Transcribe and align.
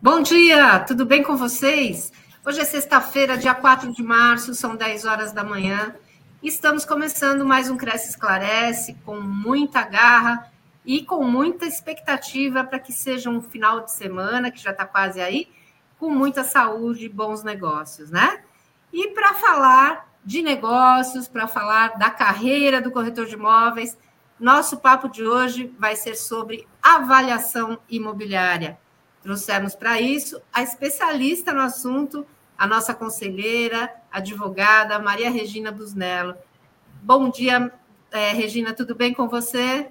Bom 0.00 0.22
dia, 0.22 0.78
tudo 0.78 1.04
bem 1.04 1.24
com 1.24 1.36
vocês? 1.36 2.12
Hoje 2.46 2.60
é 2.60 2.64
sexta-feira, 2.64 3.36
dia 3.36 3.52
4 3.52 3.92
de 3.92 4.00
março, 4.00 4.54
são 4.54 4.76
10 4.76 5.04
horas 5.04 5.32
da 5.32 5.42
manhã. 5.42 5.92
Estamos 6.40 6.84
começando 6.84 7.44
mais 7.44 7.68
um 7.68 7.76
Cresce 7.76 8.10
Esclarece 8.10 8.94
com 9.04 9.20
muita 9.20 9.82
garra 9.82 10.52
e 10.86 11.04
com 11.04 11.24
muita 11.24 11.66
expectativa 11.66 12.62
para 12.62 12.78
que 12.78 12.92
seja 12.92 13.28
um 13.28 13.42
final 13.42 13.80
de 13.80 13.90
semana, 13.90 14.52
que 14.52 14.62
já 14.62 14.70
está 14.70 14.86
quase 14.86 15.20
aí, 15.20 15.48
com 15.98 16.08
muita 16.08 16.44
saúde 16.44 17.06
e 17.06 17.08
bons 17.08 17.42
negócios, 17.42 18.08
né? 18.08 18.44
E 18.92 19.08
para 19.08 19.34
falar 19.34 20.08
de 20.24 20.42
negócios, 20.42 21.26
para 21.26 21.48
falar 21.48 21.98
da 21.98 22.08
carreira 22.08 22.80
do 22.80 22.92
corretor 22.92 23.26
de 23.26 23.34
imóveis, 23.34 23.98
nosso 24.38 24.76
papo 24.76 25.08
de 25.08 25.24
hoje 25.24 25.74
vai 25.76 25.96
ser 25.96 26.14
sobre 26.14 26.68
avaliação 26.80 27.80
imobiliária. 27.90 28.78
Trouxemos 29.22 29.74
para 29.74 30.00
isso 30.00 30.40
a 30.52 30.62
especialista 30.62 31.52
no 31.52 31.60
assunto, 31.60 32.26
a 32.56 32.66
nossa 32.66 32.94
conselheira, 32.94 33.92
advogada 34.10 34.98
Maria 34.98 35.30
Regina 35.30 35.72
Busnello. 35.72 36.34
Bom 37.02 37.28
dia, 37.28 37.72
é, 38.10 38.32
Regina, 38.32 38.72
tudo 38.72 38.94
bem 38.94 39.12
com 39.12 39.28
você? 39.28 39.88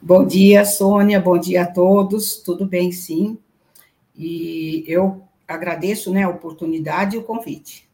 Bom 0.00 0.26
dia, 0.26 0.64
Sônia, 0.64 1.20
bom 1.20 1.38
dia 1.38 1.62
a 1.62 1.66
todos, 1.66 2.36
tudo 2.36 2.66
bem, 2.66 2.90
sim. 2.90 3.38
E 4.16 4.84
eu 4.86 5.22
agradeço 5.46 6.12
né, 6.12 6.24
a 6.24 6.28
oportunidade 6.28 7.16
e 7.16 7.18
o 7.18 7.22
convite. 7.22 7.88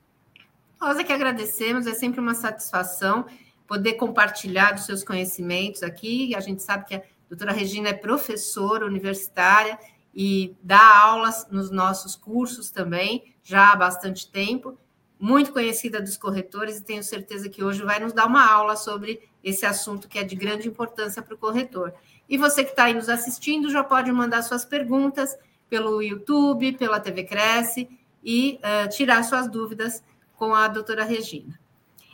Nós 0.80 0.98
é 0.98 1.04
que 1.04 1.12
agradecemos, 1.12 1.86
é 1.86 1.95
sempre 1.95 2.20
uma 2.20 2.34
satisfação 2.34 3.26
poder 3.66 3.95
compartilhar 3.95 4.73
dos 4.73 4.86
seus 4.86 5.02
conhecimentos 5.02 5.82
aqui. 5.82 6.34
A 6.34 6.40
gente 6.40 6.62
sabe 6.62 6.84
que 6.86 6.95
a 6.95 7.02
doutora 7.29 7.52
Regina 7.52 7.88
é 7.88 7.95
professora 7.95 8.84
universitária 8.86 9.79
e 10.15 10.54
dá 10.62 11.02
aulas 11.02 11.46
nos 11.51 11.70
nossos 11.70 12.15
cursos 12.15 12.70
também, 12.70 13.34
já 13.43 13.73
há 13.73 13.76
bastante 13.76 14.30
tempo, 14.30 14.79
muito 15.18 15.52
conhecida 15.52 16.01
dos 16.01 16.16
corretores, 16.16 16.79
e 16.79 16.84
tenho 16.84 17.02
certeza 17.02 17.48
que 17.48 17.65
hoje 17.65 17.82
vai 17.82 17.98
nos 17.98 18.12
dar 18.12 18.26
uma 18.26 18.46
aula 18.46 18.76
sobre 18.76 19.29
esse 19.42 19.66
assunto 19.66 20.09
que 20.09 20.18
é 20.18 20.23
de 20.23 20.37
grande 20.37 20.68
importância 20.68 21.23
para 21.23 21.35
o 21.35 21.38
corretor. 21.38 21.92
E 22.29 22.38
você 22.38 22.65
que 22.65 22.70
está 22.70 22.85
aí 22.85 22.95
nos 22.95 23.09
assistindo 23.09 23.70
já 23.70 23.82
pode 23.82 24.10
mandar 24.12 24.42
suas 24.42 24.65
perguntas 24.65 25.37
pelo 25.68 26.01
YouTube, 26.01 26.73
pela 26.73 27.01
TV 27.01 27.24
Cresce 27.24 27.88
e 28.23 28.59
uh, 28.59 28.88
tirar 28.88 29.23
suas 29.24 29.48
dúvidas 29.48 30.02
com 30.37 30.54
a 30.54 30.68
doutora 30.68 31.04
Regina. 31.04 31.59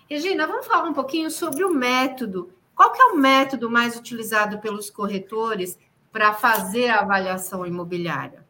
Regina, 0.08 0.46
vamos 0.46 0.66
falar 0.66 0.88
um 0.88 0.94
pouquinho 0.94 1.30
sobre 1.30 1.64
o 1.64 1.72
método. 1.72 2.52
Qual 2.74 2.92
que 2.92 3.00
é 3.00 3.04
o 3.06 3.16
método 3.16 3.70
mais 3.70 3.96
utilizado 3.96 4.58
pelos 4.58 4.90
corretores 4.90 5.78
para 6.12 6.34
fazer 6.34 6.88
a 6.88 7.00
avaliação 7.00 7.64
imobiliária? 7.66 8.44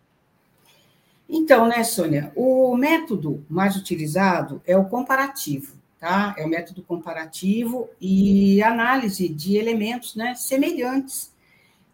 Então, 1.32 1.68
né, 1.68 1.84
Sônia, 1.84 2.32
o 2.34 2.76
método 2.76 3.44
mais 3.48 3.76
utilizado 3.76 4.60
é 4.66 4.76
o 4.76 4.86
comparativo, 4.86 5.74
tá? 6.00 6.34
É 6.36 6.44
o 6.44 6.48
método 6.48 6.82
comparativo 6.82 7.88
e 8.00 8.60
análise 8.62 9.28
de 9.28 9.56
elementos, 9.56 10.16
né, 10.16 10.34
semelhantes 10.34 11.32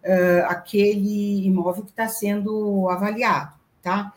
uh, 0.02 0.46
àquele 0.46 1.44
imóvel 1.44 1.84
que 1.84 1.90
está 1.90 2.08
sendo 2.08 2.88
avaliado, 2.88 3.54
tá? 3.82 4.14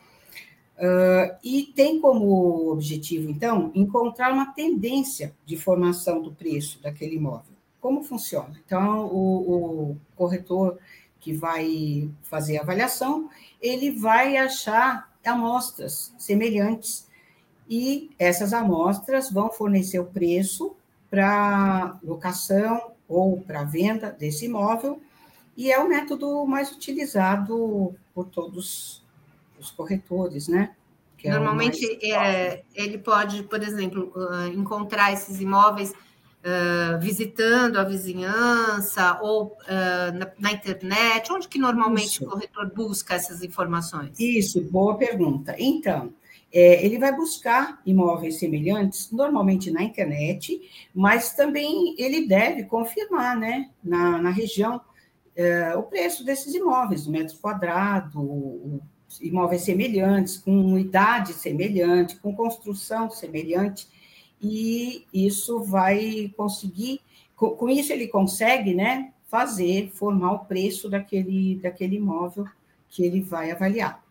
Uh, 0.78 1.36
e 1.44 1.64
tem 1.76 2.00
como 2.00 2.72
objetivo, 2.72 3.30
então, 3.30 3.70
encontrar 3.74 4.32
uma 4.32 4.54
tendência 4.54 5.34
de 5.44 5.54
formação 5.54 6.22
do 6.22 6.32
preço 6.32 6.80
daquele 6.82 7.16
imóvel. 7.16 7.52
Como 7.78 8.02
funciona? 8.02 8.58
Então, 8.64 9.04
o, 9.06 9.90
o 9.90 9.96
corretor 10.16 10.78
que 11.20 11.32
vai 11.32 12.10
fazer 12.22 12.58
a 12.58 12.62
avaliação, 12.62 13.28
ele 13.60 13.90
vai 13.90 14.36
achar 14.36 15.10
amostras 15.24 16.12
semelhantes 16.18 17.06
e 17.68 18.10
essas 18.18 18.52
amostras 18.52 19.30
vão 19.30 19.50
fornecer 19.50 19.98
o 19.98 20.06
preço 20.06 20.74
para 21.10 21.98
locação 22.02 22.92
ou 23.06 23.40
para 23.42 23.64
venda 23.64 24.10
desse 24.10 24.46
imóvel 24.46 25.00
e 25.56 25.70
é 25.70 25.78
o 25.78 25.88
método 25.88 26.46
mais 26.46 26.72
utilizado 26.72 27.94
por 28.14 28.26
todos 28.26 29.04
os 29.58 29.70
corretores, 29.70 30.48
né? 30.48 30.74
É 31.22 31.30
Normalmente 31.30 31.98
é, 32.02 32.62
ele 32.74 32.96
pode, 32.96 33.42
por 33.42 33.62
exemplo, 33.62 34.10
ah, 34.16 34.48
encontrar 34.48 35.12
esses 35.12 35.38
imóveis 35.38 35.92
uh, 36.40 37.00
visitando 37.00 37.78
a 37.78 37.84
vizinhança 37.84 39.18
ou 39.22 39.46
uh, 39.46 40.18
na, 40.18 40.30
na, 40.38 40.52
internet? 40.52 41.32
Onde 41.32 41.48
que 41.48 41.58
normalmente 41.58 42.14
Isso. 42.14 42.24
o 42.24 42.28
corretor 42.28 42.72
busca 42.74 43.14
essas 43.14 43.42
informações? 43.42 44.18
Isso, 44.18 44.60
boa 44.62 44.96
pergunta. 44.96 45.54
Então, 45.58 46.12
é, 46.52 46.84
ele 46.84 46.98
vai 46.98 47.14
buscar 47.14 47.80
imóveis 47.86 48.38
semelhantes, 48.38 49.10
normalmente 49.12 49.70
na 49.70 49.82
internet, 49.82 50.60
mas 50.94 51.34
também 51.34 51.94
ele 51.96 52.26
deve 52.26 52.64
confirmar, 52.64 53.38
né, 53.38 53.70
na, 53.82 54.20
na 54.20 54.30
região, 54.30 54.80
é, 55.36 55.76
o 55.76 55.84
preço 55.84 56.24
desses 56.24 56.52
imóveis, 56.54 57.06
o 57.06 57.10
metro 57.10 57.38
quadrado, 57.38 58.82
imóveis 59.20 59.62
semelhantes, 59.62 60.38
com 60.38 60.76
idade 60.76 61.32
semelhante, 61.32 62.16
com 62.16 62.34
construção 62.34 63.08
semelhante 63.10 63.86
e 64.40 65.06
isso 65.12 65.62
vai 65.62 66.32
conseguir, 66.36 67.00
com, 67.36 67.50
com 67.50 67.68
isso 67.68 67.92
ele 67.92 68.08
consegue, 68.08 68.74
né, 68.74 69.12
fazer, 69.28 69.90
formar 69.94 70.32
o 70.32 70.38
preço 70.40 70.88
daquele, 70.88 71.56
daquele 71.56 71.96
imóvel 71.96 72.46
que 72.88 73.04
ele 73.04 73.20
vai 73.20 73.50
avaliar. 73.50 74.02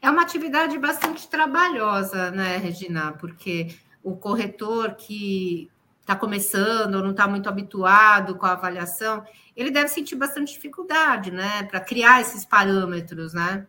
É 0.00 0.08
uma 0.10 0.22
atividade 0.22 0.78
bastante 0.78 1.28
trabalhosa, 1.28 2.30
né, 2.30 2.56
Regina? 2.56 3.12
Porque 3.12 3.74
o 4.02 4.16
corretor 4.16 4.94
que 4.94 5.70
está 6.00 6.14
começando 6.14 6.94
ou 6.94 7.02
não 7.02 7.10
está 7.10 7.26
muito 7.26 7.48
habituado 7.48 8.36
com 8.36 8.46
a 8.46 8.52
avaliação, 8.52 9.24
ele 9.56 9.72
deve 9.72 9.88
sentir 9.88 10.14
bastante 10.14 10.54
dificuldade, 10.54 11.32
né, 11.32 11.64
para 11.64 11.80
criar 11.80 12.20
esses 12.20 12.44
parâmetros, 12.44 13.34
né? 13.34 13.66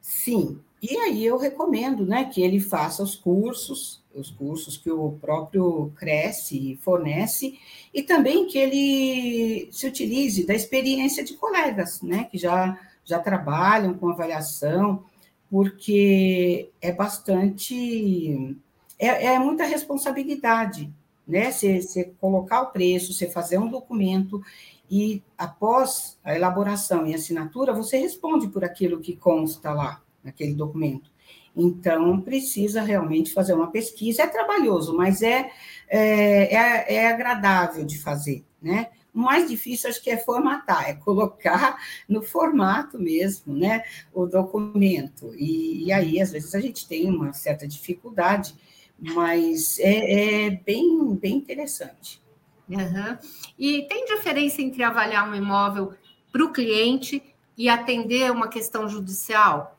Sim, 0.00 0.60
e 0.82 0.96
aí 0.96 1.24
eu 1.24 1.38
recomendo, 1.38 2.04
né, 2.04 2.24
que 2.24 2.42
ele 2.42 2.58
faça 2.58 3.02
os 3.02 3.14
cursos, 3.14 3.97
os 4.14 4.30
cursos 4.30 4.76
que 4.76 4.90
o 4.90 5.12
próprio 5.12 5.92
Cresce 5.96 6.78
fornece, 6.82 7.58
e 7.92 8.02
também 8.02 8.46
que 8.46 8.58
ele 8.58 9.68
se 9.70 9.86
utilize 9.86 10.46
da 10.46 10.54
experiência 10.54 11.22
de 11.24 11.34
colegas, 11.34 12.02
né, 12.02 12.24
que 12.24 12.38
já, 12.38 12.78
já 13.04 13.18
trabalham 13.18 13.94
com 13.94 14.08
avaliação, 14.08 15.04
porque 15.50 16.70
é 16.80 16.92
bastante, 16.92 18.56
é, 18.98 19.26
é 19.26 19.38
muita 19.38 19.64
responsabilidade, 19.64 20.92
né, 21.26 21.50
você, 21.50 22.12
colocar 22.20 22.62
o 22.62 22.70
preço, 22.72 23.12
você 23.12 23.30
fazer 23.30 23.58
um 23.58 23.70
documento, 23.70 24.42
e 24.90 25.22
após 25.36 26.18
a 26.24 26.34
elaboração 26.34 27.06
e 27.06 27.14
assinatura, 27.14 27.74
você 27.74 27.98
responde 27.98 28.48
por 28.48 28.64
aquilo 28.64 29.00
que 29.00 29.14
consta 29.14 29.72
lá, 29.72 30.02
naquele 30.24 30.54
documento. 30.54 31.10
Então, 31.58 32.20
precisa 32.20 32.82
realmente 32.82 33.32
fazer 33.32 33.52
uma 33.52 33.70
pesquisa. 33.72 34.22
É 34.22 34.26
trabalhoso, 34.28 34.96
mas 34.96 35.22
é, 35.22 35.50
é, 35.88 36.54
é, 36.54 36.94
é 36.94 37.08
agradável 37.08 37.84
de 37.84 37.98
fazer, 37.98 38.44
né? 38.62 38.90
O 39.12 39.18
mais 39.18 39.50
difícil, 39.50 39.90
acho 39.90 40.00
que 40.00 40.10
é 40.10 40.16
formatar, 40.16 40.88
é 40.88 40.94
colocar 40.94 41.76
no 42.08 42.22
formato 42.22 42.98
mesmo, 42.98 43.56
né, 43.56 43.82
o 44.12 44.26
documento. 44.26 45.34
E, 45.34 45.86
e 45.86 45.92
aí, 45.92 46.20
às 46.20 46.30
vezes, 46.30 46.54
a 46.54 46.60
gente 46.60 46.86
tem 46.86 47.08
uma 47.08 47.32
certa 47.32 47.66
dificuldade, 47.66 48.54
mas 49.00 49.78
é, 49.80 50.46
é 50.46 50.50
bem, 50.50 51.16
bem 51.16 51.36
interessante. 51.36 52.22
Uhum. 52.68 53.18
E 53.58 53.82
tem 53.88 54.04
diferença 54.04 54.62
entre 54.62 54.84
avaliar 54.84 55.28
um 55.28 55.34
imóvel 55.34 55.94
para 56.30 56.44
o 56.44 56.52
cliente 56.52 57.22
e 57.56 57.68
atender 57.68 58.30
uma 58.30 58.46
questão 58.46 58.88
judicial? 58.88 59.77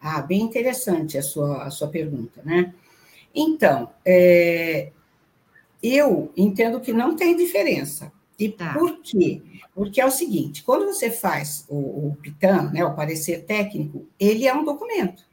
Ah, 0.00 0.22
bem 0.22 0.42
interessante 0.42 1.18
a 1.18 1.22
sua, 1.22 1.64
a 1.64 1.70
sua 1.70 1.88
pergunta, 1.88 2.40
né? 2.44 2.74
Então, 3.34 3.90
é, 4.04 4.90
eu 5.82 6.32
entendo 6.36 6.80
que 6.80 6.92
não 6.92 7.16
tem 7.16 7.36
diferença. 7.36 8.12
E 8.38 8.48
tá. 8.48 8.72
por 8.72 9.00
quê? 9.00 9.42
Porque 9.74 10.00
é 10.00 10.06
o 10.06 10.10
seguinte: 10.10 10.62
quando 10.62 10.86
você 10.86 11.10
faz 11.10 11.64
o, 11.68 12.08
o 12.08 12.16
PITAM, 12.20 12.70
né, 12.72 12.84
o 12.84 12.94
parecer 12.94 13.44
técnico, 13.44 14.06
ele 14.18 14.46
é 14.46 14.54
um 14.54 14.64
documento. 14.64 15.26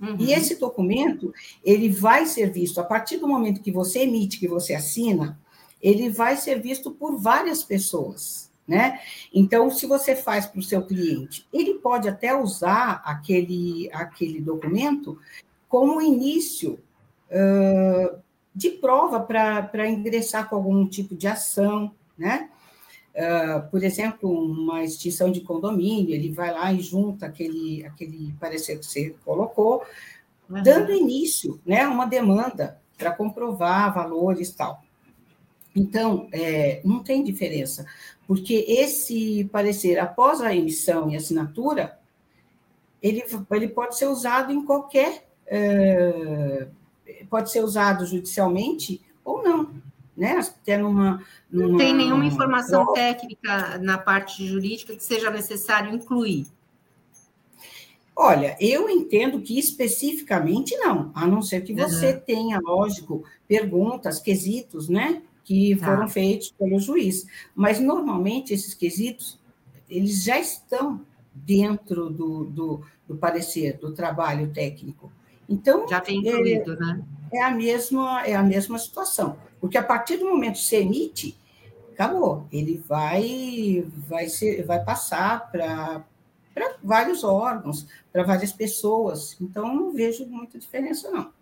Uhum. 0.00 0.16
E 0.18 0.32
esse 0.32 0.56
documento, 0.56 1.32
ele 1.64 1.88
vai 1.88 2.26
ser 2.26 2.50
visto, 2.50 2.80
a 2.80 2.84
partir 2.84 3.16
do 3.16 3.28
momento 3.28 3.62
que 3.62 3.72
você 3.72 4.00
emite, 4.00 4.38
que 4.38 4.48
você 4.48 4.74
assina, 4.74 5.40
ele 5.80 6.08
vai 6.10 6.36
ser 6.36 6.60
visto 6.60 6.90
por 6.90 7.16
várias 7.18 7.62
pessoas 7.62 8.50
né? 8.66 9.00
Então, 9.32 9.70
se 9.70 9.86
você 9.86 10.16
faz 10.16 10.46
para 10.46 10.60
o 10.60 10.62
seu 10.62 10.82
cliente, 10.82 11.46
ele 11.52 11.74
pode 11.74 12.08
até 12.08 12.34
usar 12.34 13.02
aquele, 13.04 13.90
aquele 13.92 14.40
documento 14.40 15.18
como 15.68 16.00
início 16.00 16.78
uh, 17.30 18.18
de 18.54 18.70
prova 18.70 19.20
para 19.20 19.88
ingressar 19.88 20.48
com 20.48 20.56
algum 20.56 20.86
tipo 20.86 21.14
de 21.14 21.26
ação, 21.26 21.92
né? 22.16 22.48
uh, 23.14 23.68
por 23.70 23.82
exemplo, 23.82 24.30
uma 24.30 24.82
extinção 24.82 25.30
de 25.30 25.40
condomínio, 25.40 26.14
ele 26.14 26.30
vai 26.30 26.52
lá 26.52 26.72
e 26.72 26.80
junta 26.80 27.26
aquele, 27.26 27.84
aquele 27.86 28.34
parecer 28.38 28.78
que 28.78 28.86
você 28.86 29.14
colocou, 29.24 29.82
uhum. 30.50 30.62
dando 30.62 30.92
início 30.92 31.60
né, 31.64 31.86
uma 31.86 32.06
demanda 32.06 32.78
para 32.98 33.12
comprovar 33.12 33.94
valores 33.94 34.50
e 34.50 34.56
tal. 34.56 34.82
Então, 35.74 36.28
é, 36.32 36.80
não 36.84 37.02
tem 37.02 37.24
diferença, 37.24 37.84
porque 38.26 38.64
esse 38.68 39.44
parecer, 39.52 39.98
após 39.98 40.40
a 40.40 40.54
emissão 40.54 41.10
e 41.10 41.16
assinatura, 41.16 41.98
ele, 43.02 43.22
ele 43.50 43.68
pode 43.68 43.98
ser 43.98 44.06
usado 44.06 44.52
em 44.52 44.64
qualquer. 44.64 45.28
É, 45.46 46.66
pode 47.28 47.50
ser 47.50 47.62
usado 47.62 48.06
judicialmente 48.06 49.00
ou 49.24 49.42
não. 49.42 49.70
Né? 50.16 50.38
Até 50.38 50.78
numa, 50.78 51.22
numa 51.50 51.68
não 51.68 51.76
tem 51.76 51.92
nenhuma 51.92 52.24
informação 52.24 52.84
prova. 52.84 52.94
técnica 52.94 53.78
na 53.78 53.98
parte 53.98 54.46
jurídica 54.46 54.94
que 54.94 55.02
seja 55.02 55.28
necessário 55.30 55.92
incluir. 55.92 56.46
Olha, 58.16 58.56
eu 58.60 58.88
entendo 58.88 59.40
que 59.40 59.58
especificamente 59.58 60.76
não, 60.76 61.10
a 61.14 61.26
não 61.26 61.42
ser 61.42 61.62
que 61.62 61.74
você 61.74 62.12
uhum. 62.12 62.20
tenha, 62.20 62.60
lógico, 62.60 63.24
perguntas, 63.48 64.20
quesitos, 64.20 64.88
né? 64.88 65.20
Que 65.44 65.76
tá. 65.76 65.86
foram 65.86 66.08
feitos 66.08 66.50
pelo 66.58 66.80
juiz. 66.80 67.26
Mas, 67.54 67.78
normalmente, 67.78 68.52
esses 68.52 68.74
quesitos, 68.74 69.38
eles 69.88 70.24
já 70.24 70.38
estão 70.38 71.00
dentro 71.32 72.08
do, 72.10 72.44
do, 72.44 72.80
do 73.06 73.16
parecer, 73.16 73.78
do 73.78 73.92
trabalho 73.92 74.52
técnico. 74.52 75.12
Então, 75.48 75.86
já 75.86 76.00
tem 76.00 76.18
incluído, 76.18 76.72
é, 76.72 76.76
né? 76.76 77.02
É 77.32 77.42
a, 77.42 77.50
mesma, 77.50 78.26
é 78.26 78.34
a 78.34 78.42
mesma 78.42 78.78
situação. 78.78 79.36
Porque 79.60 79.76
a 79.76 79.82
partir 79.82 80.16
do 80.16 80.24
momento 80.24 80.54
que 80.54 80.64
se 80.64 80.76
emite, 80.76 81.36
acabou. 81.92 82.46
Ele 82.50 82.82
vai, 82.86 83.84
vai, 84.08 84.28
ser, 84.28 84.64
vai 84.64 84.82
passar 84.82 85.50
para 85.50 86.04
vários 86.82 87.24
órgãos, 87.24 87.86
para 88.12 88.22
várias 88.22 88.52
pessoas. 88.52 89.36
Então, 89.40 89.74
não 89.74 89.92
vejo 89.92 90.26
muita 90.26 90.58
diferença, 90.58 91.10
não. 91.10 91.32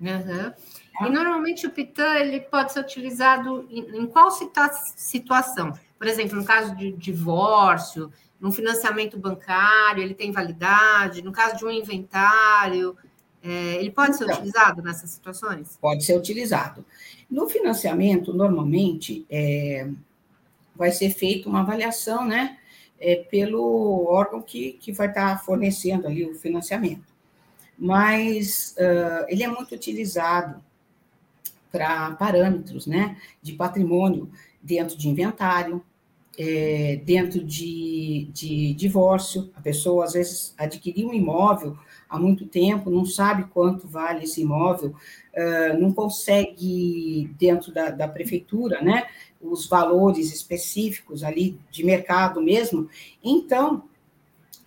Uhum. 0.00 1.06
E 1.06 1.10
normalmente 1.10 1.66
o 1.66 1.70
PITAN 1.70 2.14
ele 2.16 2.40
pode 2.40 2.72
ser 2.72 2.80
utilizado 2.80 3.66
em, 3.70 4.02
em 4.02 4.06
qual 4.06 4.30
situa 4.30 4.70
situação? 4.96 5.72
Por 5.98 6.06
exemplo, 6.06 6.36
no 6.36 6.44
caso 6.44 6.74
de 6.76 6.92
divórcio, 6.92 8.12
no 8.40 8.52
financiamento 8.52 9.18
bancário, 9.18 10.02
ele 10.02 10.14
tem 10.14 10.30
validade, 10.30 11.22
no 11.22 11.32
caso 11.32 11.56
de 11.56 11.64
um 11.64 11.70
inventário, 11.70 12.96
é, 13.42 13.76
ele 13.76 13.90
pode 13.90 14.14
então, 14.14 14.26
ser 14.26 14.34
utilizado 14.34 14.82
nessas 14.82 15.10
situações? 15.10 15.76
Pode 15.80 16.04
ser 16.04 16.16
utilizado. 16.16 16.84
No 17.30 17.48
financiamento, 17.48 18.32
normalmente, 18.32 19.26
é, 19.28 19.88
vai 20.74 20.92
ser 20.92 21.10
feita 21.10 21.48
uma 21.48 21.60
avaliação, 21.60 22.24
né, 22.24 22.58
é, 23.00 23.16
pelo 23.16 24.06
órgão 24.06 24.40
que, 24.40 24.72
que 24.74 24.92
vai 24.92 25.08
estar 25.08 25.42
fornecendo 25.44 26.06
ali 26.06 26.24
o 26.24 26.34
financiamento. 26.34 27.17
Mas 27.78 28.74
uh, 28.78 29.26
ele 29.28 29.42
é 29.42 29.48
muito 29.48 29.74
utilizado 29.74 30.62
para 31.70 32.12
parâmetros 32.12 32.86
né, 32.86 33.16
de 33.42 33.52
patrimônio 33.52 34.30
dentro 34.62 34.96
de 34.96 35.08
inventário, 35.08 35.82
é, 36.38 37.00
dentro 37.04 37.42
de, 37.44 38.28
de 38.32 38.72
divórcio. 38.74 39.50
A 39.56 39.60
pessoa, 39.60 40.04
às 40.04 40.12
vezes, 40.12 40.54
adquiriu 40.56 41.08
um 41.08 41.14
imóvel 41.14 41.76
há 42.08 42.18
muito 42.18 42.46
tempo, 42.46 42.90
não 42.90 43.04
sabe 43.04 43.44
quanto 43.52 43.86
vale 43.86 44.24
esse 44.24 44.40
imóvel, 44.40 44.90
uh, 44.90 45.78
não 45.78 45.92
consegue, 45.92 47.30
dentro 47.38 47.72
da, 47.72 47.90
da 47.90 48.08
prefeitura, 48.08 48.80
né, 48.80 49.06
os 49.40 49.66
valores 49.66 50.32
específicos 50.32 51.22
ali 51.22 51.58
de 51.70 51.84
mercado 51.84 52.40
mesmo, 52.40 52.88
então 53.22 53.87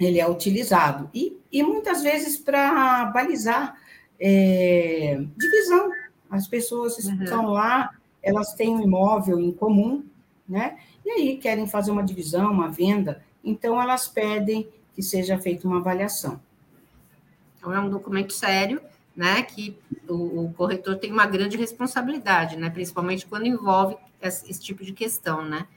ele 0.05 0.19
é 0.19 0.29
utilizado. 0.29 1.09
E, 1.13 1.37
e 1.51 1.63
muitas 1.63 2.01
vezes 2.01 2.37
para 2.37 3.05
balizar 3.05 3.75
é, 4.19 5.21
divisão 5.37 5.89
as 6.31 6.47
pessoas 6.47 6.97
uhum. 6.97 7.23
estão 7.23 7.47
lá, 7.47 7.93
elas 8.23 8.53
têm 8.53 8.69
um 8.69 8.81
imóvel 8.81 9.37
em 9.37 9.51
comum, 9.51 10.05
né? 10.47 10.77
E 11.05 11.11
aí 11.11 11.37
querem 11.37 11.67
fazer 11.67 11.91
uma 11.91 12.03
divisão, 12.03 12.51
uma 12.51 12.69
venda, 12.69 13.21
então 13.43 13.81
elas 13.81 14.07
pedem 14.07 14.67
que 14.95 15.03
seja 15.03 15.37
feita 15.37 15.67
uma 15.67 15.79
avaliação. 15.79 16.39
Então 17.57 17.73
é 17.73 17.79
um 17.79 17.89
documento 17.89 18.31
sério, 18.31 18.81
né? 19.15 19.43
Que 19.43 19.77
o, 20.07 20.45
o 20.45 20.53
corretor 20.53 20.97
tem 20.97 21.11
uma 21.11 21.25
grande 21.25 21.57
responsabilidade, 21.57 22.55
né? 22.55 22.69
Principalmente 22.69 23.25
quando 23.25 23.45
envolve 23.45 23.97
esse, 24.21 24.49
esse 24.49 24.61
tipo 24.61 24.85
de 24.85 24.93
questão, 24.93 25.43
né? 25.43 25.67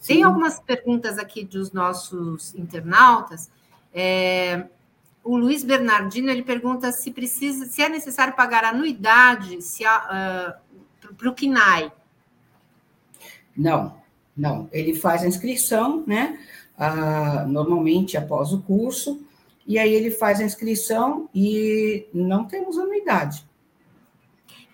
Sim. 0.00 0.14
Tem 0.14 0.22
algumas 0.22 0.60
perguntas 0.60 1.18
aqui 1.18 1.44
dos 1.44 1.72
nossos 1.72 2.54
internautas. 2.54 3.50
É, 3.94 4.66
o 5.22 5.36
Luiz 5.36 5.64
Bernardino 5.64 6.30
ele 6.30 6.42
pergunta 6.42 6.92
se 6.92 7.10
precisa, 7.10 7.66
se 7.66 7.80
é 7.80 7.88
necessário 7.88 8.34
pagar 8.34 8.64
anuidade 8.64 9.62
se 9.62 9.84
uh, 9.84 10.52
para 11.16 11.28
o 11.30 11.34
KINAI. 11.34 11.90
Não, 13.56 13.96
não. 14.36 14.68
Ele 14.72 14.94
faz 14.94 15.22
a 15.22 15.26
inscrição, 15.26 16.04
né? 16.06 16.38
Uh, 16.76 17.48
normalmente 17.48 18.16
após 18.16 18.52
o 18.52 18.60
curso, 18.60 19.24
e 19.66 19.78
aí 19.78 19.94
ele 19.94 20.10
faz 20.10 20.40
a 20.40 20.44
inscrição 20.44 21.28
e 21.32 22.06
não 22.12 22.44
temos 22.44 22.76
anuidade. 22.76 23.46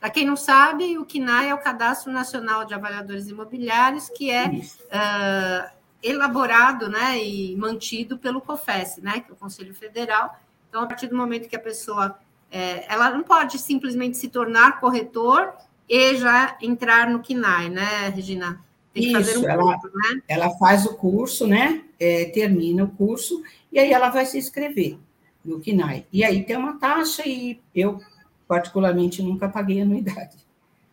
Para 0.01 0.09
quem 0.09 0.25
não 0.25 0.35
sabe, 0.35 0.97
o 0.97 1.05
KINAI 1.05 1.51
é 1.51 1.55
o 1.55 1.59
Cadastro 1.59 2.11
Nacional 2.11 2.65
de 2.65 2.73
Avaliadores 2.73 3.29
Imobiliários, 3.29 4.09
que 4.09 4.31
é 4.31 4.47
uh, 4.49 5.80
elaborado 6.03 6.89
né, 6.89 7.23
e 7.23 7.57
mantido 7.57 8.19
pelo 8.19 8.41
COFES, 8.41 8.99
né, 8.99 9.21
que 9.21 9.31
é 9.31 9.35
o 9.35 9.37
Conselho 9.37 9.75
Federal. 9.75 10.39
Então, 10.69 10.83
a 10.83 10.87
partir 10.87 11.09
do 11.09 11.17
momento 11.17 11.49
que 11.49 11.57
a 11.57 11.61
pessoa 11.61 12.19
é, 12.51 12.93
ela 12.93 13.11
não 13.11 13.23
pode 13.23 13.59
simplesmente 13.59 14.17
se 14.17 14.29
tornar 14.29 14.81
corretor 14.81 15.53
e 15.89 16.17
já 16.17 16.57
entrar 16.61 17.09
no 17.09 17.21
KINAI, 17.21 17.69
né, 17.69 18.09
Regina? 18.09 18.65
Tem 18.93 19.05
que 19.05 19.09
Isso, 19.09 19.17
fazer 19.19 19.39
um 19.39 19.49
ela, 19.49 19.79
curso, 19.79 19.97
né? 19.97 20.23
Ela 20.29 20.51
faz 20.59 20.85
o 20.87 20.97
curso, 20.97 21.47
né? 21.47 21.85
É, 21.99 22.25
termina 22.27 22.85
o 22.85 22.89
curso 22.89 23.43
e 23.73 23.79
aí 23.79 23.93
ela 23.93 24.11
vai 24.11 24.27
se 24.27 24.39
inscrever 24.39 24.99
no 25.45 25.61
KINAI. 25.61 26.07
E 26.13 26.25
aí 26.25 26.45
tem 26.45 26.57
uma 26.57 26.79
taxa 26.79 27.23
e 27.27 27.61
eu, 27.75 28.01
particularmente, 28.49 29.23
nunca 29.23 29.49
paguei 29.49 29.81
anuidade. 29.81 30.37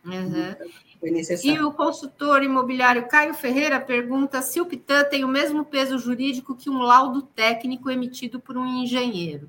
Uhum. 0.04 0.12
Necessário. 0.12 0.87
E 1.44 1.60
o 1.60 1.72
consultor 1.72 2.42
imobiliário 2.42 3.06
Caio 3.06 3.32
Ferreira 3.32 3.78
pergunta 3.80 4.42
se 4.42 4.60
o 4.60 4.66
PITAN 4.66 5.04
tem 5.04 5.24
o 5.24 5.28
mesmo 5.28 5.64
peso 5.64 5.96
jurídico 5.98 6.56
que 6.56 6.68
um 6.68 6.78
laudo 6.78 7.22
técnico 7.22 7.88
emitido 7.88 8.40
por 8.40 8.56
um 8.56 8.66
engenheiro. 8.66 9.48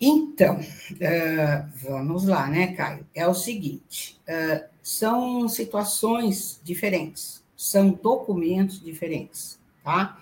Então, 0.00 0.58
uh, 0.60 1.68
vamos 1.82 2.24
lá, 2.24 2.46
né, 2.46 2.68
Caio? 2.68 3.06
É 3.14 3.26
o 3.26 3.34
seguinte: 3.34 4.18
uh, 4.28 4.64
são 4.82 5.48
situações 5.48 6.60
diferentes, 6.62 7.44
são 7.56 7.90
documentos 7.90 8.80
diferentes, 8.80 9.60
tá? 9.82 10.18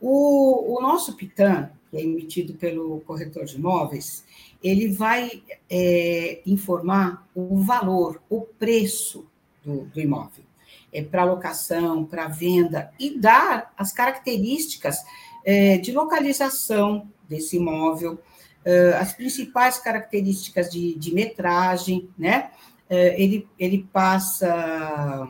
O, 0.00 0.76
o 0.76 0.80
nosso 0.80 1.14
PITAN, 1.14 1.70
que 1.90 1.96
é 1.96 2.02
emitido 2.02 2.54
pelo 2.54 3.00
corretor 3.00 3.44
de 3.44 3.56
imóveis, 3.56 4.24
ele 4.62 4.88
vai 4.88 5.42
é, 5.70 6.40
informar 6.46 7.26
o 7.34 7.58
valor, 7.60 8.22
o 8.28 8.42
preço 8.42 9.26
do, 9.64 9.84
do 9.86 10.00
imóvel. 10.00 10.44
É 10.92 11.02
para 11.02 11.24
locação, 11.24 12.04
para 12.04 12.28
venda, 12.28 12.92
e 12.98 13.18
dar 13.18 13.72
as 13.76 13.92
características 13.92 14.98
é, 15.44 15.78
de 15.78 15.92
localização 15.92 17.08
desse 17.28 17.56
imóvel, 17.56 18.18
é, 18.64 18.94
as 18.94 19.12
principais 19.12 19.78
características 19.78 20.68
de, 20.70 20.94
de 20.94 21.14
metragem, 21.14 22.08
né? 22.18 22.50
É, 22.88 23.20
ele, 23.20 23.48
ele 23.58 23.86
passa. 23.92 25.28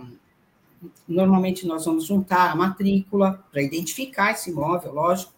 Normalmente, 1.06 1.66
nós 1.66 1.84
vamos 1.84 2.04
juntar 2.04 2.50
a 2.50 2.56
matrícula 2.56 3.44
para 3.50 3.62
identificar 3.62 4.32
esse 4.32 4.50
imóvel, 4.50 4.92
lógico, 4.92 5.32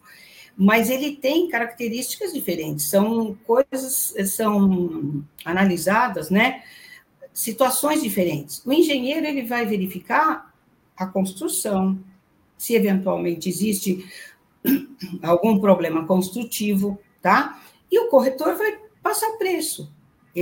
mas 0.60 0.90
ele 0.90 1.14
tem 1.14 1.48
características 1.48 2.32
diferentes, 2.32 2.86
são 2.86 3.38
coisas, 3.46 4.12
são 4.26 5.24
analisadas, 5.44 6.30
né? 6.30 6.64
Situações 7.32 8.02
diferentes. 8.02 8.60
O 8.66 8.72
engenheiro 8.72 9.24
ele 9.24 9.44
vai 9.44 9.64
verificar 9.64 10.52
a 10.96 11.06
construção, 11.06 11.96
se 12.56 12.74
eventualmente 12.74 13.48
existe 13.48 14.04
algum 15.22 15.60
problema 15.60 16.04
construtivo, 16.04 16.98
tá? 17.22 17.62
E 17.88 17.96
o 18.00 18.08
corretor 18.08 18.56
vai 18.56 18.80
passar 19.00 19.30
preço. 19.38 19.92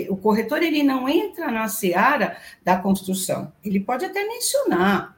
O 0.08 0.16
corretor 0.16 0.62
ele 0.62 0.82
não 0.82 1.06
entra 1.06 1.50
na 1.50 1.68
seara 1.68 2.38
da 2.64 2.78
construção. 2.78 3.52
Ele 3.62 3.80
pode 3.80 4.06
até 4.06 4.26
mencionar 4.26 5.14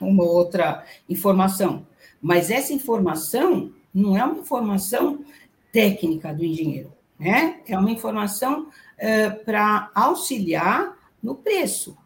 uma 0.00 0.24
outra 0.24 0.82
informação, 1.06 1.86
mas 2.22 2.50
essa 2.50 2.72
informação 2.72 3.74
não 3.98 4.16
é 4.16 4.24
uma 4.24 4.38
informação 4.38 5.24
técnica 5.72 6.32
do 6.32 6.44
engenheiro, 6.44 6.92
né? 7.18 7.60
É 7.66 7.78
uma 7.78 7.90
informação 7.90 8.68
uh, 8.68 9.44
para 9.44 9.90
auxiliar 9.94 10.96
no 11.22 11.34
preço. 11.34 11.96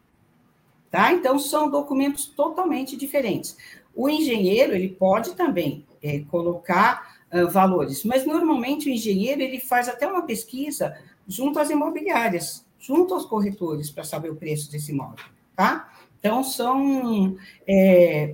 tá? 0.91 1.13
Então, 1.13 1.39
são 1.39 1.71
documentos 1.71 2.27
totalmente 2.27 2.97
diferentes. 2.97 3.57
O 3.95 4.09
engenheiro, 4.09 4.75
ele 4.75 4.89
pode 4.89 5.35
também 5.35 5.87
é, 6.03 6.21
colocar 6.21 7.19
uh, 7.31 7.49
valores, 7.51 8.05
mas 8.05 8.25
normalmente 8.25 8.89
o 8.89 8.93
engenheiro, 8.93 9.43
ele 9.43 9.61
faz 9.61 9.89
até 9.89 10.07
uma 10.07 10.23
pesquisa 10.23 10.97
junto 11.29 11.59
às 11.59 11.71
imobiliárias, 11.71 12.65
junto 12.79 13.15
aos 13.15 13.27
corretores, 13.27 13.91
para 13.91 14.03
saber 14.03 14.31
o 14.31 14.37
preço 14.37 14.73
desse 14.73 14.93
imóvel, 14.93 15.25
tá? 15.55 15.93
Então, 16.19 16.43
são 16.43 17.37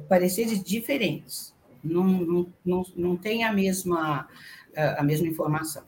pareceres 0.09 0.63
diferentes, 0.63 1.55
não, 1.83 2.05
não, 2.05 2.53
não, 2.65 2.83
não 2.97 3.17
tem 3.17 3.45
a 3.45 3.53
mesma, 3.53 4.29
a 4.77 5.03
mesma 5.03 5.27
informação. 5.27 5.83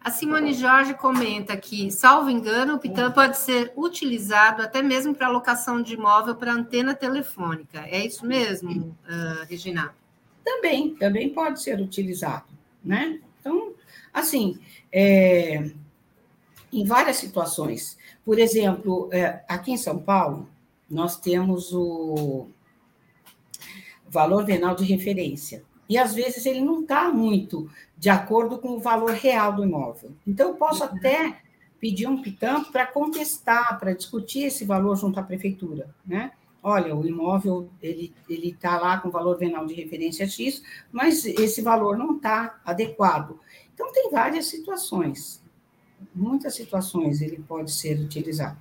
A 0.00 0.10
Simone 0.10 0.54
Jorge 0.54 0.94
comenta 0.94 1.56
que, 1.56 1.90
salvo 1.90 2.30
engano, 2.30 2.76
o 2.76 2.78
Pitan 2.78 3.10
pode 3.10 3.36
ser 3.36 3.72
utilizado 3.76 4.62
até 4.62 4.80
mesmo 4.80 5.14
para 5.14 5.26
alocação 5.26 5.82
de 5.82 5.94
imóvel 5.94 6.36
para 6.36 6.52
antena 6.52 6.94
telefônica. 6.94 7.80
É 7.80 8.06
isso 8.06 8.24
mesmo, 8.24 8.96
uh, 9.04 9.44
Regina? 9.48 9.94
Também, 10.44 10.94
também 10.94 11.28
pode 11.28 11.60
ser 11.60 11.80
utilizado, 11.80 12.46
né? 12.82 13.20
Então, 13.40 13.74
assim, 14.14 14.58
é, 14.90 15.70
em 16.72 16.84
várias 16.84 17.16
situações. 17.16 17.98
Por 18.24 18.38
exemplo, 18.38 19.08
é, 19.12 19.44
aqui 19.48 19.72
em 19.72 19.76
São 19.76 19.98
Paulo, 19.98 20.48
nós 20.88 21.18
temos 21.18 21.72
o 21.72 22.48
valor 24.10 24.44
venal 24.44 24.74
de 24.74 24.84
referência 24.84 25.62
e 25.88 25.96
às 25.96 26.14
vezes 26.14 26.44
ele 26.44 26.60
não 26.60 26.82
está 26.82 27.10
muito 27.10 27.70
de 27.96 28.10
acordo 28.10 28.58
com 28.58 28.76
o 28.76 28.80
valor 28.80 29.12
real 29.12 29.54
do 29.54 29.64
imóvel. 29.64 30.12
Então, 30.26 30.50
eu 30.50 30.54
posso 30.54 30.84
uhum. 30.84 30.90
até 30.90 31.40
pedir 31.80 32.06
um 32.06 32.20
pitampo 32.20 32.70
para 32.70 32.86
contestar, 32.86 33.78
para 33.78 33.94
discutir 33.94 34.44
esse 34.44 34.64
valor 34.64 34.96
junto 34.96 35.18
à 35.18 35.22
prefeitura, 35.22 35.88
né? 36.04 36.32
Olha, 36.60 36.94
o 36.94 37.06
imóvel 37.06 37.70
ele 37.80 38.12
ele 38.28 38.48
está 38.48 38.78
lá 38.78 38.98
com 38.98 39.10
valor 39.10 39.38
venal 39.38 39.64
de 39.64 39.74
referência 39.74 40.26
X, 40.26 40.60
mas 40.90 41.24
esse 41.24 41.62
valor 41.62 41.96
não 41.96 42.16
está 42.16 42.60
adequado. 42.64 43.38
Então 43.72 43.92
tem 43.92 44.10
várias 44.10 44.46
situações, 44.46 45.40
muitas 46.12 46.56
situações 46.56 47.22
ele 47.22 47.38
pode 47.46 47.70
ser 47.70 48.00
utilizado. 48.00 48.58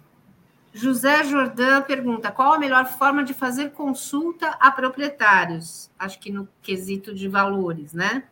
José 0.78 1.24
Jordão 1.24 1.82
pergunta: 1.82 2.32
qual 2.32 2.54
a 2.54 2.60
melhor 2.60 2.86
forma 2.86 3.24
de 3.24 3.34
fazer 3.34 3.72
consulta 3.72 4.50
a 4.60 4.72
proprietários? 4.72 5.90
Acho 5.98 6.20
que 6.20 6.32
no 6.32 6.48
quesito 6.62 7.14
de 7.14 7.28
valores, 7.28 7.94
né? 7.94 8.24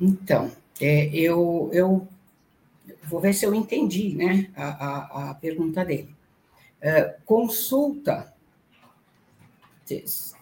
Então, 0.00 0.52
é, 0.80 1.06
eu, 1.12 1.68
eu 1.72 2.06
vou 3.02 3.20
ver 3.20 3.34
se 3.34 3.44
eu 3.44 3.52
entendi 3.52 4.14
né, 4.14 4.48
a, 4.56 4.66
a, 4.66 5.30
a 5.30 5.34
pergunta 5.34 5.84
dele. 5.84 6.14
É, 6.80 7.16
consulta 7.26 8.32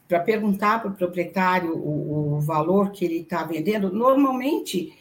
para 0.07 0.21
perguntar 0.21 0.83
para 0.83 0.91
o 0.91 0.95
proprietário 0.95 1.75
o, 1.75 2.37
o 2.37 2.41
valor 2.41 2.91
que 2.91 3.05
ele 3.05 3.21
está 3.21 3.45
vendendo, 3.45 3.91
normalmente 3.91 4.93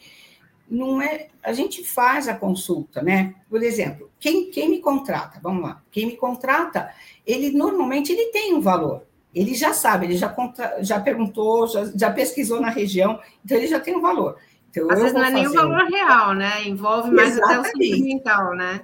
não 0.68 1.00
é. 1.00 1.28
A 1.42 1.52
gente 1.52 1.84
faz 1.84 2.28
a 2.28 2.34
consulta, 2.34 3.02
né? 3.02 3.34
Por 3.48 3.62
exemplo, 3.62 4.10
quem, 4.18 4.50
quem 4.50 4.68
me 4.68 4.80
contrata, 4.80 5.38
vamos 5.42 5.62
lá, 5.62 5.82
quem 5.90 6.06
me 6.06 6.16
contrata, 6.16 6.90
ele 7.26 7.50
normalmente 7.50 8.12
ele 8.12 8.32
tem 8.32 8.54
um 8.54 8.60
valor. 8.60 9.02
Ele 9.34 9.54
já 9.54 9.72
sabe, 9.74 10.06
ele 10.06 10.16
já, 10.16 10.28
contra, 10.28 10.82
já 10.82 10.98
perguntou, 10.98 11.66
já, 11.66 11.84
já 11.94 12.10
pesquisou 12.10 12.60
na 12.60 12.70
região, 12.70 13.20
então 13.44 13.56
ele 13.56 13.66
já 13.66 13.78
tem 13.78 13.94
um 13.94 14.00
valor. 14.00 14.38
Então, 14.70 14.90
Às 14.90 14.98
vezes 14.98 15.14
não 15.14 15.24
é 15.24 15.30
nem 15.30 15.46
o 15.46 15.52
valor 15.52 15.84
real, 15.84 16.34
né? 16.34 16.66
Envolve 16.66 17.10
mais 17.10 17.38
até 17.38 17.60
o 17.60 17.64
sentimental, 17.64 18.54
né? 18.54 18.82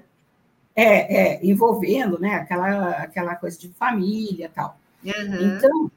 É, 0.75 1.17
é, 1.17 1.41
envolvendo, 1.47 2.19
né? 2.19 2.35
Aquela, 2.35 2.91
aquela 2.91 3.35
coisa 3.35 3.59
de 3.59 3.69
família 3.71 4.51
tal. 4.55 4.79
Uhum. 5.05 5.57
Então, 5.57 5.91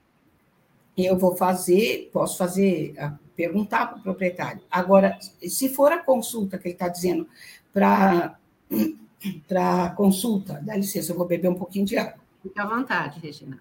eu 0.98 1.18
vou 1.18 1.36
fazer, 1.36 2.10
posso 2.12 2.38
fazer 2.38 2.96
perguntar 3.36 3.88
para 3.88 3.98
o 3.98 4.01
proprietário. 4.01 4.62
Agora, 4.70 5.18
se 5.48 5.70
for 5.70 5.92
a 5.92 6.00
consulta 6.00 6.58
que 6.58 6.68
ele 6.68 6.75
está 6.75 6.88
dizendo 6.88 7.27
para 7.74 8.38
para 9.48 9.89
consulta, 9.92 10.62
dá 10.63 10.75
licença, 10.75 11.12
eu 11.12 11.18
vou 11.18 11.25
beber 11.25 11.50
um 11.50 11.56
pouquinho 11.56 11.86
de 11.86 11.98
água. 11.98 12.20
Fique 12.42 12.60
à 12.60 12.65
vontade, 12.65 13.20
Regina. 13.20 13.60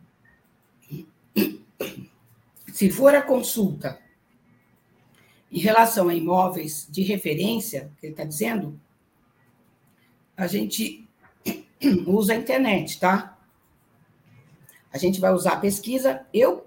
Se 2.72 2.90
for 2.90 3.14
a 3.14 3.22
consulta 3.22 3.98
em 5.50 5.58
relação 5.58 6.08
a 6.08 6.14
imóveis 6.14 6.86
de 6.90 7.02
referência, 7.02 7.90
que 7.98 8.06
ele 8.06 8.12
está 8.12 8.24
dizendo, 8.24 8.78
a 10.36 10.46
gente 10.46 11.08
usa 12.06 12.32
a 12.32 12.36
internet, 12.36 12.98
tá? 12.98 13.38
A 14.92 14.98
gente 14.98 15.20
vai 15.20 15.32
usar 15.32 15.52
a 15.52 15.60
pesquisa. 15.60 16.26
Eu 16.32 16.63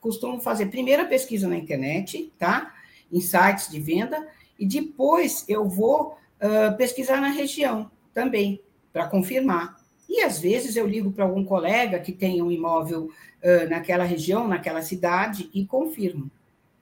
costumo 0.00 0.40
fazer 0.40 0.66
primeiro 0.66 1.02
a 1.02 1.06
pesquisa 1.06 1.46
na 1.46 1.56
internet, 1.56 2.32
tá? 2.38 2.74
Em 3.12 3.20
sites 3.20 3.68
de 3.68 3.80
venda, 3.80 4.26
e 4.58 4.66
depois 4.66 5.44
eu 5.48 5.68
vou 5.68 6.16
uh, 6.40 6.76
pesquisar 6.76 7.20
na 7.20 7.28
região 7.28 7.90
também, 8.12 8.60
para 8.92 9.06
confirmar. 9.06 9.80
E 10.08 10.22
às 10.22 10.40
vezes 10.40 10.74
eu 10.76 10.86
ligo 10.86 11.12
para 11.12 11.24
algum 11.24 11.44
colega 11.44 12.00
que 12.00 12.12
tem 12.12 12.42
um 12.42 12.50
imóvel 12.50 13.04
uh, 13.04 13.68
naquela 13.68 14.04
região, 14.04 14.48
naquela 14.48 14.82
cidade, 14.82 15.48
e 15.54 15.64
confirmo. 15.64 16.30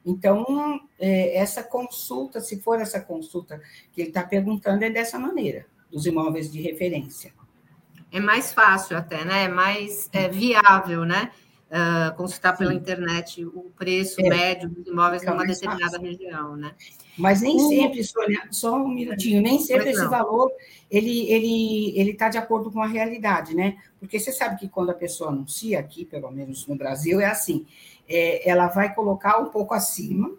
Então, 0.04 0.80
é, 0.98 1.36
essa 1.36 1.62
consulta, 1.62 2.40
se 2.40 2.60
for 2.60 2.80
essa 2.80 2.98
consulta 2.98 3.60
que 3.92 4.00
ele 4.00 4.08
está 4.08 4.22
perguntando, 4.22 4.82
é 4.82 4.88
dessa 4.88 5.18
maneira, 5.18 5.66
dos 5.90 6.06
imóveis 6.06 6.50
de 6.50 6.62
referência. 6.62 7.32
É 8.10 8.18
mais 8.18 8.52
fácil 8.54 8.96
até, 8.96 9.22
né? 9.22 9.44
É 9.44 9.48
mais 9.48 10.08
é, 10.14 10.28
viável, 10.28 11.04
né? 11.04 11.30
Uh, 11.70 12.16
consultar 12.16 12.52
Sim. 12.52 12.58
pela 12.58 12.74
internet 12.74 13.44
o 13.44 13.70
preço 13.76 14.20
é. 14.20 14.28
médio 14.28 14.68
dos 14.68 14.86
imóveis 14.86 15.24
numa 15.24 15.44
determinada 15.44 15.92
fácil. 15.92 16.02
região, 16.02 16.56
né? 16.56 16.72
Mas 17.16 17.40
nem 17.40 17.58
sempre, 17.58 18.04
Sônia, 18.04 18.42
só 18.50 18.76
um 18.76 18.88
minutinho, 18.88 19.42
nem 19.42 19.58
sempre 19.58 19.90
esse 19.90 20.06
valor 20.06 20.50
ele 20.90 21.30
ele 21.30 21.98
ele 21.98 22.10
está 22.12 22.28
de 22.28 22.38
acordo 22.38 22.70
com 22.70 22.80
a 22.80 22.86
realidade, 22.86 23.54
né? 23.54 23.76
Porque 23.98 24.18
você 24.18 24.32
sabe 24.32 24.58
que 24.58 24.68
quando 24.68 24.90
a 24.90 24.94
pessoa 24.94 25.30
anuncia 25.30 25.78
aqui, 25.78 26.04
pelo 26.04 26.30
menos 26.30 26.66
no 26.66 26.76
Brasil, 26.76 27.20
é 27.20 27.26
assim, 27.26 27.66
é, 28.08 28.48
ela 28.48 28.68
vai 28.68 28.94
colocar 28.94 29.38
um 29.38 29.46
pouco 29.46 29.74
acima 29.74 30.30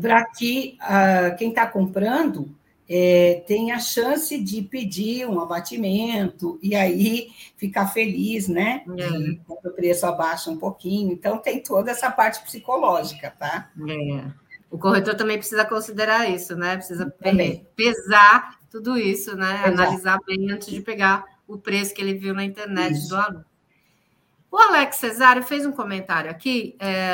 para 0.00 0.24
que 0.24 0.76
uh, 0.82 1.36
quem 1.36 1.50
está 1.50 1.66
comprando 1.66 2.52
é, 2.92 3.44
tem 3.46 3.70
a 3.70 3.78
chance 3.78 4.36
de 4.36 4.62
pedir 4.62 5.24
um 5.24 5.40
abatimento 5.40 6.58
e 6.60 6.74
aí 6.74 7.30
ficar 7.56 7.86
feliz, 7.86 8.48
né? 8.48 8.82
É. 8.98 9.38
quando 9.46 9.66
o 9.66 9.70
preço 9.76 10.04
abaixa 10.06 10.50
um 10.50 10.56
pouquinho. 10.56 11.12
Então, 11.12 11.38
tem 11.38 11.62
toda 11.62 11.92
essa 11.92 12.10
parte 12.10 12.42
psicológica, 12.42 13.32
tá? 13.38 13.70
É. 13.88 14.24
O 14.68 14.76
corretor 14.76 15.14
também 15.14 15.38
precisa 15.38 15.64
considerar 15.64 16.28
isso, 16.28 16.56
né? 16.56 16.76
Precisa 16.76 17.08
também. 17.22 17.64
pesar 17.76 18.58
tudo 18.68 18.98
isso, 18.98 19.36
né? 19.36 19.52
Exato. 19.52 19.68
Analisar 19.68 20.18
bem 20.26 20.50
antes 20.50 20.68
de 20.68 20.80
pegar 20.80 21.24
o 21.46 21.56
preço 21.56 21.94
que 21.94 22.02
ele 22.02 22.14
viu 22.14 22.34
na 22.34 22.44
internet 22.44 22.96
isso. 22.96 23.08
do 23.10 23.16
aluno. 23.16 23.44
O 24.50 24.56
Alex 24.56 24.96
Cesário 24.96 25.44
fez 25.44 25.64
um 25.64 25.70
comentário 25.70 26.28
aqui, 26.28 26.76
é, 26.80 27.12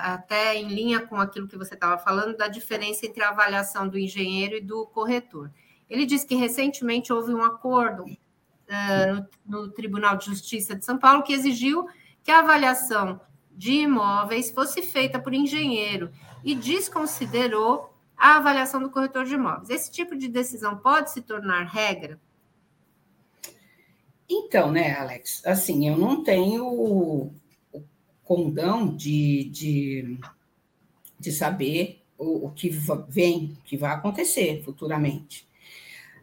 até 0.00 0.56
em 0.56 0.68
linha 0.68 1.06
com 1.06 1.16
aquilo 1.16 1.46
que 1.46 1.58
você 1.58 1.74
estava 1.74 1.98
falando, 1.98 2.36
da 2.36 2.48
diferença 2.48 3.04
entre 3.04 3.22
a 3.22 3.28
avaliação 3.28 3.86
do 3.86 3.98
engenheiro 3.98 4.56
e 4.56 4.60
do 4.60 4.86
corretor. 4.86 5.50
Ele 5.88 6.06
disse 6.06 6.26
que 6.26 6.34
recentemente 6.34 7.12
houve 7.12 7.34
um 7.34 7.44
acordo 7.44 8.06
é, 8.66 9.12
no, 9.12 9.26
no 9.46 9.70
Tribunal 9.70 10.16
de 10.16 10.26
Justiça 10.26 10.74
de 10.74 10.84
São 10.84 10.98
Paulo 10.98 11.22
que 11.22 11.32
exigiu 11.32 11.86
que 12.22 12.30
a 12.30 12.38
avaliação 12.38 13.20
de 13.50 13.72
imóveis 13.72 14.50
fosse 14.50 14.80
feita 14.82 15.18
por 15.18 15.34
engenheiro 15.34 16.10
e 16.42 16.54
desconsiderou 16.54 17.94
a 18.16 18.36
avaliação 18.36 18.82
do 18.82 18.90
corretor 18.90 19.24
de 19.24 19.34
imóveis. 19.34 19.68
Esse 19.68 19.90
tipo 19.90 20.16
de 20.16 20.28
decisão 20.28 20.76
pode 20.76 21.10
se 21.10 21.20
tornar 21.20 21.64
regra? 21.64 22.18
Então, 24.28 24.70
né, 24.70 24.94
Alex, 24.94 25.44
assim, 25.46 25.88
eu 25.88 25.96
não 25.96 26.22
tenho 26.22 27.32
condão 28.24 28.94
de, 28.94 29.44
de, 29.44 30.18
de 31.18 31.32
saber 31.32 32.02
o, 32.18 32.46
o 32.46 32.50
que 32.50 32.68
vem, 33.08 33.56
o 33.58 33.62
que 33.64 33.76
vai 33.76 33.92
acontecer 33.92 34.62
futuramente. 34.62 35.48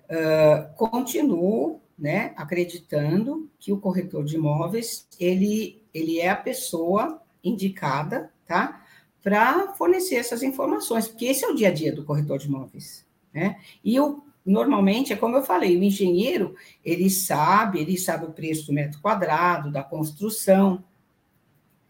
Uh, 0.05 0.71
continuo 0.75 1.81
né, 1.97 2.33
acreditando 2.35 3.49
que 3.57 3.71
o 3.71 3.79
corretor 3.79 4.23
de 4.23 4.35
imóveis 4.35 5.07
ele, 5.19 5.81
ele 5.91 6.19
é 6.19 6.29
a 6.29 6.35
pessoa 6.35 7.21
indicada 7.43 8.31
tá, 8.45 8.85
para 9.23 9.73
fornecer 9.73 10.15
essas 10.15 10.43
informações, 10.43 11.07
porque 11.07 11.25
esse 11.25 11.43
é 11.43 11.47
o 11.47 11.55
dia 11.55 11.69
a 11.69 11.73
dia 11.73 11.91
do 11.91 12.03
corretor 12.03 12.37
de 12.37 12.47
imóveis. 12.47 13.03
Né? 13.33 13.59
E 13.83 13.99
o 13.99 14.23
normalmente 14.45 15.11
é 15.11 15.15
como 15.15 15.37
eu 15.37 15.43
falei, 15.43 15.77
o 15.77 15.83
engenheiro, 15.83 16.55
ele 16.83 17.09
sabe, 17.09 17.79
ele 17.79 17.97
sabe 17.97 18.25
o 18.25 18.31
preço 18.31 18.67
do 18.67 18.73
metro 18.73 19.01
quadrado, 19.01 19.71
da 19.71 19.83
construção, 19.83 20.83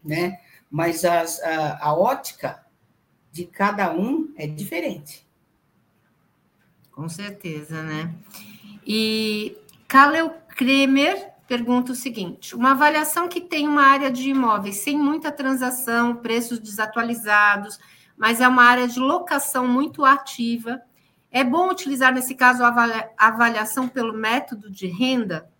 né? 0.02 0.40
Mas 0.70 1.04
as, 1.04 1.40
a, 1.42 1.88
a 1.88 1.94
ótica 1.94 2.64
de 3.30 3.44
cada 3.44 3.92
um 3.92 4.32
é 4.36 4.46
diferente. 4.46 5.26
Com 6.90 7.08
certeza, 7.08 7.82
né? 7.82 8.14
E 8.86 9.54
Caleu, 9.86 10.30
Kremer 10.56 11.32
pergunta 11.46 11.92
o 11.92 11.94
seguinte: 11.94 12.54
uma 12.54 12.70
avaliação 12.70 13.28
que 13.28 13.40
tem 13.40 13.68
uma 13.68 13.82
área 13.82 14.10
de 14.10 14.30
imóveis 14.30 14.76
sem 14.76 14.98
muita 14.98 15.30
transação, 15.30 16.16
preços 16.16 16.58
desatualizados, 16.58 17.78
mas 18.16 18.40
é 18.40 18.48
uma 18.48 18.64
área 18.64 18.88
de 18.88 18.98
locação 18.98 19.68
muito 19.68 20.04
ativa. 20.04 20.80
É 21.30 21.44
bom 21.44 21.70
utilizar, 21.70 22.14
nesse 22.14 22.34
caso, 22.34 22.62
a 22.64 23.10
avaliação 23.16 23.88
pelo 23.88 24.12
método 24.12 24.70
de 24.70 24.86
renda? 24.86 25.50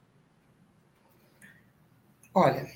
Olha, 2.32 2.66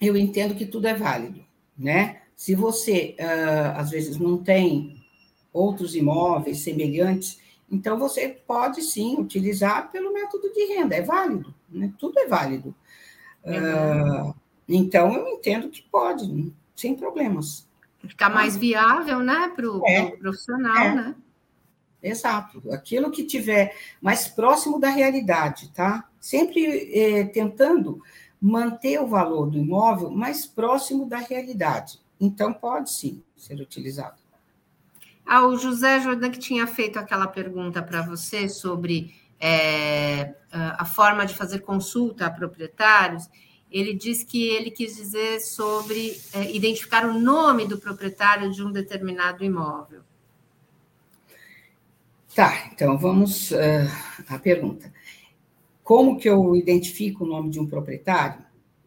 eu 0.00 0.16
entendo 0.16 0.54
que 0.54 0.66
tudo 0.66 0.86
é 0.86 0.94
válido, 0.94 1.44
né? 1.76 2.22
Se 2.34 2.54
você, 2.54 3.16
uh, 3.20 3.78
às 3.78 3.90
vezes, 3.90 4.18
não 4.18 4.36
tem 4.36 5.02
outros 5.52 5.94
imóveis 5.94 6.64
semelhantes, 6.64 7.40
então 7.70 7.98
você 7.98 8.28
pode 8.28 8.82
sim 8.82 9.16
utilizar 9.18 9.90
pelo 9.90 10.12
método 10.12 10.52
de 10.52 10.74
renda, 10.74 10.94
é 10.94 11.02
válido, 11.02 11.54
né? 11.68 11.92
tudo 11.98 12.18
é 12.18 12.26
válido. 12.26 12.74
Uh, 13.44 14.34
então 14.68 15.12
eu 15.12 15.28
entendo 15.28 15.68
que 15.68 15.82
pode, 15.82 16.52
sem 16.74 16.94
problemas. 16.94 17.68
Ficar 18.06 18.30
mais 18.30 18.56
viável, 18.56 19.20
né, 19.20 19.52
para 19.54 19.70
o 19.70 19.86
é, 19.86 20.06
pro 20.06 20.18
profissional, 20.18 20.76
é. 20.76 20.94
né? 20.94 21.14
Exato. 22.02 22.62
Aquilo 22.72 23.10
que 23.10 23.24
tiver 23.24 23.76
mais 24.00 24.26
próximo 24.26 24.80
da 24.80 24.90
realidade, 24.90 25.70
tá? 25.72 26.08
Sempre 26.18 26.90
eh, 26.92 27.24
tentando 27.26 28.00
manter 28.40 29.00
o 29.00 29.06
valor 29.06 29.48
do 29.48 29.58
imóvel 29.58 30.10
mais 30.10 30.44
próximo 30.44 31.08
da 31.08 31.18
realidade. 31.18 32.00
Então, 32.20 32.52
pode 32.52 32.90
sim 32.90 33.22
ser 33.36 33.60
utilizado. 33.60 34.20
Ah, 35.24 35.46
o 35.46 35.56
José 35.56 36.00
Jordan 36.00 36.30
que 36.30 36.38
tinha 36.38 36.66
feito 36.66 36.98
aquela 36.98 37.28
pergunta 37.28 37.80
para 37.80 38.02
você 38.02 38.48
sobre 38.48 39.14
é, 39.38 40.34
a 40.50 40.84
forma 40.84 41.24
de 41.24 41.34
fazer 41.34 41.60
consulta 41.60 42.26
a 42.26 42.30
proprietários, 42.30 43.28
ele 43.70 43.94
diz 43.94 44.22
que 44.22 44.46
ele 44.48 44.70
quis 44.70 44.94
dizer 44.94 45.40
sobre 45.40 46.20
é, 46.32 46.54
identificar 46.54 47.06
o 47.06 47.18
nome 47.18 47.66
do 47.66 47.78
proprietário 47.78 48.52
de 48.52 48.62
um 48.62 48.70
determinado 48.70 49.44
imóvel. 49.44 50.02
Tá, 52.34 52.70
então 52.72 52.96
vamos 52.96 53.50
uh, 53.50 53.56
à 54.26 54.38
pergunta. 54.38 54.90
Como 55.84 56.18
que 56.18 56.26
eu 56.26 56.56
identifico 56.56 57.24
o 57.24 57.26
nome 57.26 57.50
de 57.50 57.60
um 57.60 57.66
proprietário? 57.66 58.42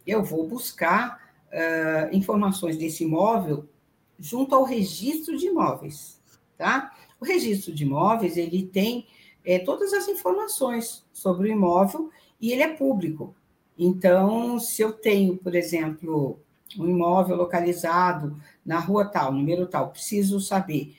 Eu 0.05 0.23
vou 0.23 0.47
buscar 0.47 1.19
uh, 1.51 2.15
informações 2.15 2.75
desse 2.75 3.03
imóvel 3.03 3.69
junto 4.17 4.55
ao 4.55 4.63
registro 4.63 5.37
de 5.37 5.45
imóveis, 5.45 6.19
tá? 6.57 6.91
O 7.21 7.25
registro 7.25 7.71
de 7.71 7.83
imóveis, 7.83 8.35
ele 8.35 8.63
tem 8.65 9.05
é, 9.43 9.59
todas 9.59 9.93
as 9.93 10.07
informações 10.07 11.05
sobre 11.13 11.47
o 11.47 11.51
imóvel 11.51 12.09
e 12.41 12.51
ele 12.51 12.63
é 12.63 12.75
público. 12.75 13.35
Então, 13.77 14.57
se 14.59 14.81
eu 14.81 14.91
tenho, 14.91 15.37
por 15.37 15.53
exemplo, 15.53 16.39
um 16.79 16.87
imóvel 16.87 17.35
localizado 17.35 18.35
na 18.65 18.79
rua 18.79 19.05
tal, 19.05 19.31
número 19.31 19.67
tal, 19.67 19.91
preciso 19.91 20.39
saber 20.39 20.95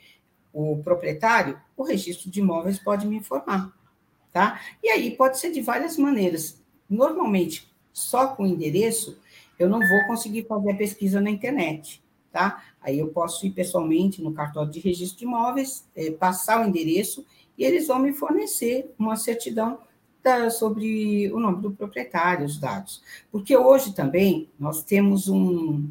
o 0.56 0.82
proprietário, 0.82 1.60
o 1.76 1.82
registro 1.82 2.30
de 2.30 2.40
imóveis 2.40 2.78
pode 2.78 3.06
me 3.06 3.16
informar, 3.16 3.70
tá? 4.32 4.58
E 4.82 4.88
aí 4.88 5.14
pode 5.14 5.38
ser 5.38 5.52
de 5.52 5.60
várias 5.60 5.98
maneiras. 5.98 6.62
Normalmente, 6.88 7.70
só 7.92 8.28
com 8.28 8.46
endereço, 8.46 9.18
eu 9.58 9.68
não 9.68 9.78
vou 9.78 10.06
conseguir 10.06 10.46
fazer 10.46 10.72
a 10.72 10.76
pesquisa 10.76 11.20
na 11.20 11.28
internet, 11.28 12.02
tá? 12.32 12.64
Aí 12.80 12.98
eu 12.98 13.08
posso 13.08 13.46
ir 13.46 13.50
pessoalmente 13.50 14.22
no 14.22 14.32
cartório 14.32 14.70
de 14.70 14.80
registro 14.80 15.18
de 15.18 15.24
imóveis, 15.26 15.86
é, 15.94 16.10
passar 16.10 16.64
o 16.64 16.66
endereço 16.66 17.26
e 17.58 17.62
eles 17.62 17.86
vão 17.86 17.98
me 17.98 18.14
fornecer 18.14 18.94
uma 18.98 19.16
certidão 19.16 19.78
da, 20.22 20.48
sobre 20.48 21.30
o 21.32 21.38
nome 21.38 21.60
do 21.60 21.70
proprietário, 21.70 22.46
os 22.46 22.58
dados. 22.58 23.02
Porque 23.30 23.54
hoje 23.54 23.94
também 23.94 24.48
nós 24.58 24.82
temos 24.82 25.28
um, 25.28 25.86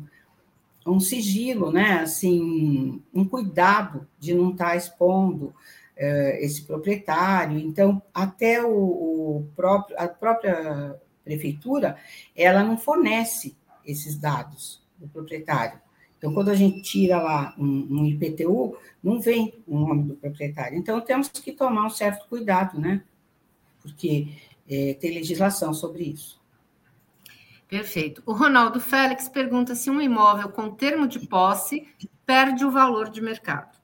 um 0.85 0.99
sigilo, 0.99 1.71
né? 1.71 1.99
Assim, 2.01 3.01
um 3.13 3.25
cuidado 3.25 4.07
de 4.19 4.33
não 4.33 4.51
estar 4.51 4.69
tá 4.71 4.75
expondo 4.75 5.45
uh, 5.45 6.35
esse 6.39 6.61
proprietário. 6.63 7.57
Então, 7.57 8.01
até 8.13 8.63
o, 8.63 8.69
o, 8.69 9.47
próprio, 9.55 9.99
a 9.99 10.07
própria 10.07 10.99
prefeitura, 11.23 11.97
ela 12.35 12.63
não 12.63 12.77
fornece 12.77 13.55
esses 13.85 14.17
dados 14.17 14.83
do 14.97 15.07
proprietário. 15.07 15.79
Então, 16.17 16.33
quando 16.33 16.49
a 16.49 16.55
gente 16.55 16.81
tira 16.81 17.21
lá 17.21 17.53
um, 17.57 17.87
um 17.89 18.05
IPTU, 18.05 18.77
não 19.03 19.19
vem 19.19 19.53
o 19.67 19.79
nome 19.79 20.03
do 20.03 20.15
proprietário. 20.15 20.77
Então, 20.77 21.01
temos 21.01 21.29
que 21.29 21.51
tomar 21.51 21.85
um 21.85 21.89
certo 21.89 22.27
cuidado, 22.27 22.79
né? 22.79 23.03
Porque 23.81 24.29
é, 24.69 24.93
tem 24.95 25.13
legislação 25.13 25.73
sobre 25.73 26.03
isso. 26.03 26.39
Perfeito. 27.75 28.23
O 28.25 28.31
Ronaldo 28.31 28.79
Félix 28.79 29.27
pergunta 29.27 29.75
se 29.75 29.89
um 29.89 30.01
imóvel 30.01 30.47
com 30.47 30.69
termo 30.69 31.05
de 31.09 31.19
posse 31.27 31.85
perde 32.25 32.63
o 32.63 32.71
valor 32.71 33.09
de 33.09 33.21
mercado. 33.21 33.77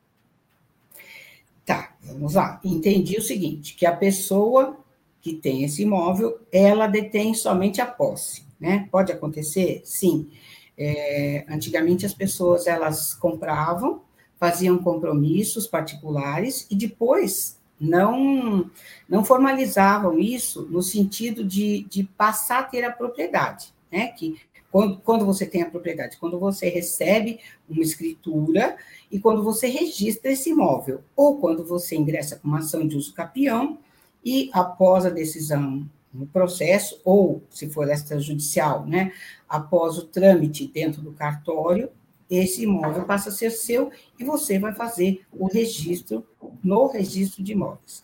Tá, 1.65 1.93
vamos 2.01 2.35
lá. 2.35 2.61
Entendi 2.63 3.17
o 3.17 3.21
seguinte, 3.21 3.75
que 3.75 3.85
a 3.85 3.93
pessoa 3.93 4.77
que 5.21 5.33
tem 5.33 5.65
esse 5.65 5.83
imóvel, 5.83 6.39
ela 6.53 6.87
detém 6.87 7.33
somente 7.33 7.81
a 7.81 7.85
posse, 7.85 8.45
né? 8.57 8.87
Pode 8.89 9.11
acontecer? 9.11 9.81
Sim. 9.83 10.31
É, 10.77 11.45
antigamente 11.49 12.05
as 12.05 12.13
pessoas 12.13 12.67
elas 12.67 13.13
compravam, 13.13 14.03
faziam 14.39 14.77
compromissos 14.77 15.67
particulares 15.67 16.65
e 16.71 16.75
depois 16.77 17.59
não 17.77 18.71
não 19.09 19.25
formalizavam 19.25 20.17
isso 20.17 20.65
no 20.71 20.81
sentido 20.81 21.43
de, 21.43 21.83
de 21.89 22.03
passar 22.03 22.59
a 22.59 22.63
ter 22.63 22.85
a 22.85 22.91
propriedade, 22.91 23.73
né? 23.91 24.07
Que 24.07 24.39
quando, 24.71 24.99
quando 24.99 25.25
você 25.25 25.45
tem 25.45 25.61
a 25.61 25.69
propriedade, 25.69 26.17
quando 26.17 26.39
você 26.39 26.69
recebe 26.69 27.39
uma 27.69 27.83
escritura 27.83 28.77
e 29.11 29.19
quando 29.19 29.43
você 29.43 29.67
registra 29.67 30.31
esse 30.31 30.51
imóvel, 30.51 31.01
ou 31.15 31.37
quando 31.39 31.65
você 31.65 31.95
ingressa 31.95 32.37
com 32.37 32.47
uma 32.47 32.59
ação 32.59 32.87
de 32.87 32.95
uso 32.95 33.13
capião 33.13 33.77
e 34.23 34.49
após 34.53 35.05
a 35.05 35.09
decisão 35.09 35.85
no 36.13 36.25
processo, 36.25 36.99
ou, 37.03 37.41
se 37.49 37.69
for 37.69 37.89
extrajudicial, 37.89 38.85
né, 38.85 39.11
após 39.47 39.97
o 39.97 40.05
trâmite 40.05 40.67
dentro 40.67 41.01
do 41.01 41.11
cartório, 41.11 41.89
esse 42.29 42.63
imóvel 42.63 43.03
passa 43.03 43.29
a 43.29 43.31
ser 43.31 43.49
seu 43.51 43.91
e 44.17 44.23
você 44.23 44.57
vai 44.57 44.73
fazer 44.73 45.21
o 45.33 45.47
registro 45.47 46.25
no 46.63 46.87
registro 46.87 47.43
de 47.43 47.51
imóveis. 47.51 48.03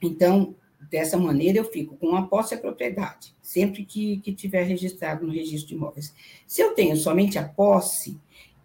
então, 0.00 0.54
dessa 0.94 1.18
maneira, 1.18 1.58
eu 1.58 1.64
fico 1.64 1.96
com 1.96 2.14
a 2.14 2.22
posse 2.22 2.54
e 2.54 2.56
a 2.56 2.60
propriedade, 2.60 3.34
sempre 3.42 3.84
que, 3.84 4.18
que 4.18 4.32
tiver 4.32 4.62
registrado 4.62 5.26
no 5.26 5.32
registro 5.32 5.70
de 5.70 5.74
imóveis. 5.74 6.14
Se 6.46 6.62
eu 6.62 6.72
tenho 6.72 6.96
somente 6.96 7.36
a 7.36 7.42
posse, 7.42 8.16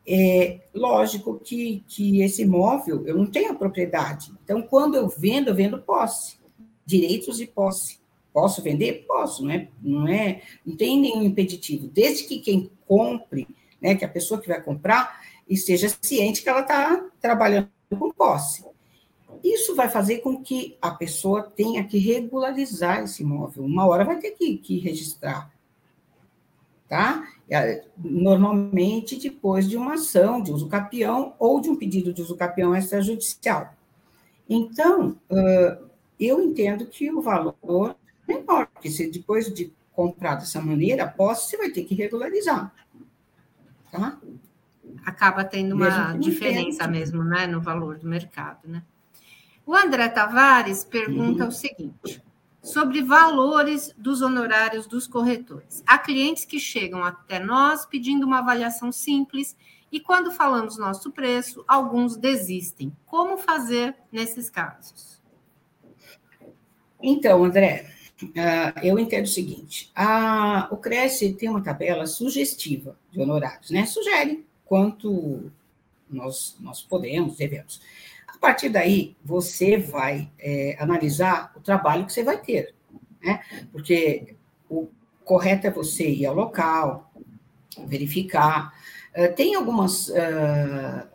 é 0.08 0.60
lógico 0.72 1.40
que, 1.44 1.84
que 1.88 2.22
esse 2.22 2.44
imóvel, 2.44 3.04
eu 3.08 3.18
não 3.18 3.26
tenho 3.26 3.52
a 3.52 3.56
propriedade. 3.56 4.32
Então, 4.44 4.62
quando 4.62 4.94
eu 4.94 5.10
vendo, 5.10 5.48
eu 5.48 5.56
vendo 5.56 5.82
posse 5.82 6.38
direitos 6.86 7.38
de 7.38 7.48
posse. 7.48 8.00
Posso 8.32 8.62
vender? 8.62 9.06
Posso, 9.08 9.44
não 9.44 9.52
é? 9.52 9.68
Não, 9.82 10.08
é, 10.08 10.44
não 10.64 10.78
tem 10.78 11.00
nenhum 11.00 11.24
impeditivo. 11.24 11.88
Desde 11.88 12.26
que 12.26 12.38
quem 12.38 12.70
compre, 12.88 13.48
né, 13.82 13.96
que 13.96 14.06
a 14.06 14.10
pessoa 14.10 14.40
que 14.40 14.48
vai 14.48 14.62
comprar 14.62 15.20
esteja 15.50 15.92
ciente 16.00 16.44
que 16.44 16.50
ela 16.50 16.62
está 16.62 17.10
trabalhando 17.20 17.72
com 17.90 18.12
posse. 18.12 18.64
Isso 19.44 19.76
vai 19.76 19.90
fazer 19.90 20.20
com 20.20 20.42
que 20.42 20.78
a 20.82 20.92
pessoa 20.92 21.44
tenha 21.44 21.84
que 21.84 21.98
regularizar 21.98 23.04
esse 23.04 23.24
imóvel. 23.24 23.64
Uma 23.64 23.86
hora 23.86 24.04
vai 24.04 24.18
ter 24.18 24.32
que, 24.32 24.58
que 24.58 24.80
registrar. 24.80 25.52
Tá? 26.88 27.28
Normalmente 27.98 29.18
depois 29.18 29.70
de 29.70 29.78
uma 29.78 29.94
ação 29.94 30.42
de 30.42 30.52
uso 30.52 30.68
capião 30.68 31.36
ou 31.38 31.62
de 31.62 31.70
um 31.70 31.76
pedido 31.76 32.12
de 32.12 32.22
uso 32.22 32.36
capião 32.36 32.76
extrajudicial. 32.76 33.74
Então, 34.50 35.16
eu 36.20 36.42
entendo 36.42 36.86
que 36.88 37.12
o 37.12 37.22
valor 37.22 37.96
é 38.28 38.34
menor, 38.34 38.68
porque 38.68 38.90
se 38.90 39.10
depois 39.10 39.54
de 39.54 39.72
comprar 39.94 40.36
dessa 40.36 40.62
maneira, 40.62 41.04
a 41.04 41.08
posse, 41.08 41.50
você 41.50 41.58
vai 41.58 41.70
ter 41.70 41.84
que 41.84 41.94
regularizar. 41.94 42.74
Tá? 43.92 44.18
Acaba 45.06 45.44
tendo 45.44 45.76
uma 45.76 46.14
diferença 46.18 46.88
mesmo, 46.88 47.24
né, 47.24 47.46
no 47.46 47.62
valor 47.62 48.00
do 48.00 48.08
mercado, 48.08 48.68
né? 48.68 48.84
O 49.70 49.76
André 49.76 50.10
Tavares 50.10 50.84
pergunta 50.84 51.44
uhum. 51.44 51.50
o 51.50 51.52
seguinte: 51.52 52.24
sobre 52.60 53.04
valores 53.04 53.94
dos 53.96 54.20
honorários 54.20 54.88
dos 54.88 55.06
corretores. 55.06 55.84
Há 55.86 56.00
clientes 56.00 56.44
que 56.44 56.60
chegam 56.60 57.04
até 57.04 57.38
nós 57.38 57.86
pedindo 57.86 58.26
uma 58.26 58.40
avaliação 58.40 58.92
simples 58.92 59.56
e 59.92 60.00
quando 60.00 60.32
falamos 60.32 60.80
nosso 60.80 61.12
preço, 61.12 61.64
alguns 61.68 62.18
desistem. 62.18 62.92
Como 63.06 63.38
fazer 63.38 63.96
nesses 64.12 64.50
casos? 64.50 65.22
Então, 67.00 67.44
André, 67.44 67.94
uh, 68.24 68.80
eu 68.82 68.98
entendo 68.98 69.26
o 69.26 69.30
seguinte: 69.30 69.92
a, 69.96 70.68
o 70.72 70.78
Cresce 70.78 71.34
tem 71.34 71.48
uma 71.48 71.62
tabela 71.62 72.08
sugestiva 72.08 72.98
de 73.12 73.22
honorários, 73.22 73.70
né? 73.70 73.86
Sugere 73.86 74.44
quanto 74.66 75.52
nós, 76.10 76.58
nós 76.60 76.82
podemos, 76.82 77.38
devemos. 77.38 77.80
A 78.40 78.48
partir 78.48 78.70
daí, 78.70 79.18
você 79.24 79.78
vai 79.78 80.32
é, 80.40 80.78
analisar 80.80 81.52
o 81.58 81.60
trabalho 81.60 82.06
que 82.06 82.14
você 82.14 82.24
vai 82.24 82.38
ter. 82.38 82.74
né? 83.22 83.42
Porque 83.70 84.34
o 84.70 84.88
correto 85.26 85.68
é 85.68 85.70
você 85.70 86.10
ir 86.10 86.26
ao 86.26 86.34
local, 86.34 87.12
verificar. 87.86 88.74
Uh, 89.14 89.36
tem 89.36 89.56
algumas. 89.56 90.08
Uh, 90.08 91.06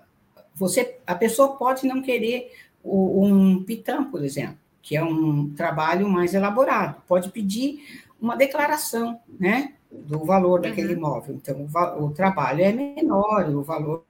você, 0.54 0.98
a 1.06 1.14
pessoa 1.14 1.56
pode 1.56 1.86
não 1.86 2.02
querer 2.02 2.52
o, 2.82 3.24
um 3.24 3.64
PITAM, 3.64 4.04
por 4.10 4.22
exemplo, 4.22 4.58
que 4.82 4.94
é 4.94 5.02
um 5.02 5.50
trabalho 5.54 6.06
mais 6.06 6.34
elaborado. 6.34 7.02
Pode 7.08 7.30
pedir 7.30 8.04
uma 8.20 8.36
declaração, 8.36 9.18
né? 9.40 9.72
Do 9.90 10.24
valor 10.24 10.60
daquele 10.60 10.92
uhum. 10.92 10.98
imóvel. 10.98 11.36
Então, 11.36 11.66
o, 11.72 12.04
o 12.04 12.10
trabalho 12.10 12.62
é 12.62 12.70
menor, 12.70 13.48
o 13.48 13.62
valor 13.62 14.04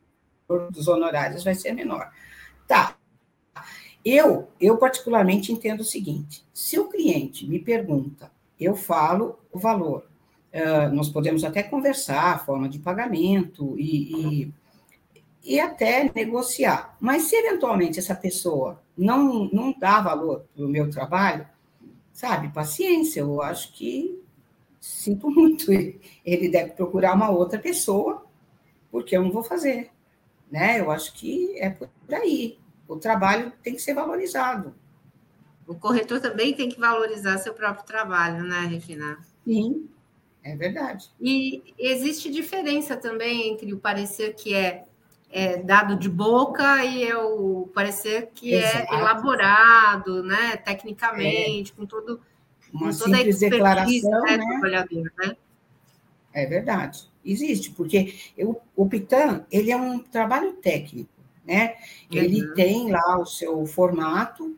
dos 0.71 0.89
honorários 0.89 1.45
vai 1.45 1.55
ser 1.55 1.73
menor. 1.73 2.11
Tá. 2.67 2.97
Eu, 4.05 4.49
eu 4.61 4.77
particularmente 4.77 5.53
entendo 5.53 5.81
o 5.81 5.85
seguinte: 5.85 6.45
se 6.53 6.79
o 6.79 6.89
cliente 6.89 7.47
me 7.49 7.59
pergunta, 7.59 8.31
eu 8.61 8.77
falo 8.77 9.39
o 9.53 9.59
valor. 9.59 10.07
Uh, 10.53 10.95
nós 10.95 11.09
podemos 11.09 11.43
até 11.43 11.63
conversar 11.63 12.35
a 12.35 12.39
forma 12.39 12.69
de 12.69 12.79
pagamento 12.79 13.75
e, 13.77 14.45
e, 14.45 14.55
e, 15.43 15.59
até 15.59 16.13
negociar. 16.15 16.97
Mas 17.01 17.25
se 17.25 17.35
eventualmente 17.35 17.99
essa 17.99 18.15
pessoa 18.15 18.81
não, 18.97 19.49
não 19.53 19.75
dá 19.77 20.01
valor 20.01 20.45
para 20.55 20.65
o 20.65 20.69
meu 20.69 20.89
trabalho, 20.89 21.45
sabe, 22.13 22.53
paciência, 22.53 23.21
eu 23.21 23.43
acho 23.43 23.73
que 23.73 24.23
sinto 24.81 25.29
muito. 25.29 25.73
Ele 25.73 26.49
deve 26.49 26.71
procurar 26.73 27.15
uma 27.15 27.31
outra 27.31 27.59
pessoa, 27.59 28.25
porque 28.93 29.17
eu 29.17 29.23
não 29.23 29.33
vou 29.33 29.43
fazer. 29.43 29.91
Né? 30.49 30.79
Eu 30.79 30.91
acho 30.91 31.15
que 31.15 31.59
é 31.59 31.71
por 31.71 31.89
aí. 32.13 32.59
O 32.87 32.97
trabalho 32.97 33.53
tem 33.63 33.75
que 33.75 33.83
ser 33.83 33.95
valorizado. 33.95 34.75
O 35.67 35.75
corretor 35.75 36.21
também 36.21 36.55
tem 36.55 36.69
que 36.69 36.79
valorizar 36.79 37.39
seu 37.39 37.55
próprio 37.55 37.87
trabalho, 37.87 38.45
né, 38.45 38.61
Regina? 38.67 39.19
Sim, 39.45 39.89
é 40.43 40.55
verdade. 40.55 41.11
E 41.21 41.75
existe 41.79 42.31
diferença 42.31 42.97
também 42.97 43.51
entre 43.51 43.73
o 43.73 43.79
parecer 43.79 44.35
que 44.35 44.55
é, 44.55 44.85
é 45.31 45.57
dado 45.57 45.97
de 45.97 46.09
boca 46.09 46.85
e 46.85 47.03
é 47.03 47.17
o 47.17 47.71
parecer 47.75 48.31
que 48.35 48.55
é 48.55 48.59
Exato. 48.59 48.95
é 48.95 48.99
elaborado, 48.99 50.23
né, 50.23 50.57
tecnicamente, 50.59 51.73
é. 51.73 51.75
com 51.77 51.87
todo 51.87 52.21
uma 52.73 52.91
com 52.91 52.99
toda 52.99 53.19
a 53.19 53.23
declaração, 53.23 54.23
né, 54.23 54.37
né? 54.37 54.47
trabalhador, 54.47 55.13
né? 55.19 55.37
É 56.33 56.45
verdade. 56.47 57.09
Existe, 57.25 57.71
porque 57.71 58.15
eu, 58.37 58.61
o 58.77 58.87
Pitan, 58.87 59.47
ele 59.51 59.71
é 59.71 59.77
um 59.77 60.01
trabalho 60.01 60.53
técnico, 60.55 61.14
né? 61.47 61.75
Ele 62.11 62.43
uhum. 62.43 62.55
tem 62.55 62.91
lá 62.91 63.19
o 63.19 63.27
seu 63.27 63.65
formato, 63.67 64.57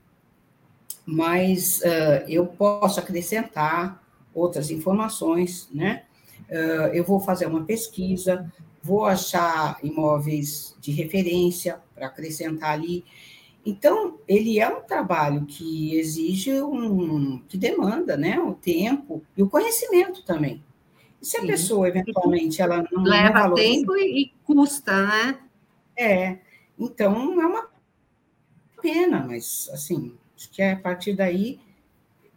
mas 1.05 1.81
uh, 1.81 2.29
eu 2.29 2.46
posso 2.46 3.01
acrescentar 3.01 4.03
outras 4.35 4.70
informações, 4.70 5.68
né? 5.72 6.05
Uh, 6.49 6.92
eu 6.92 7.05
vou 7.05 7.18
fazer 7.20 7.46
uma 7.46 7.64
pesquisa, 7.64 8.51
vou 8.83 9.05
achar 9.05 9.79
imóveis 9.83 10.77
de 10.81 10.92
referência 10.92 11.81
para 11.94 12.07
acrescentar 12.07 12.70
ali. 12.70 13.05
Então, 13.64 14.18
ele 14.29 14.61
é 14.61 14.68
um 14.68 14.81
trabalho 14.83 15.44
que 15.44 15.96
exige 15.96 16.62
um, 16.62 17.40
que 17.49 17.59
demanda, 17.59 18.16
né, 18.16 18.38
o 18.38 18.55
tempo 18.55 19.25
e 19.37 19.42
o 19.42 19.51
conhecimento 19.51 20.25
também. 20.25 20.62
E 21.20 21.27
se 21.27 21.37
a 21.37 21.40
Sim. 21.40 21.46
pessoa, 21.49 21.88
eventualmente, 21.88 22.62
ela 22.62 22.85
não 22.92 23.03
leva 23.03 23.49
não 23.49 23.55
tempo 23.55 23.96
e 23.96 24.33
custa, 24.44 25.07
né? 25.07 25.38
É, 25.99 26.38
então 26.79 27.41
é 27.41 27.47
uma 27.47 27.69
pena, 28.81 29.25
mas 29.27 29.69
assim, 29.73 30.15
acho 30.37 30.51
que 30.51 30.62
a 30.62 30.77
partir 30.77 31.15
daí 31.15 31.61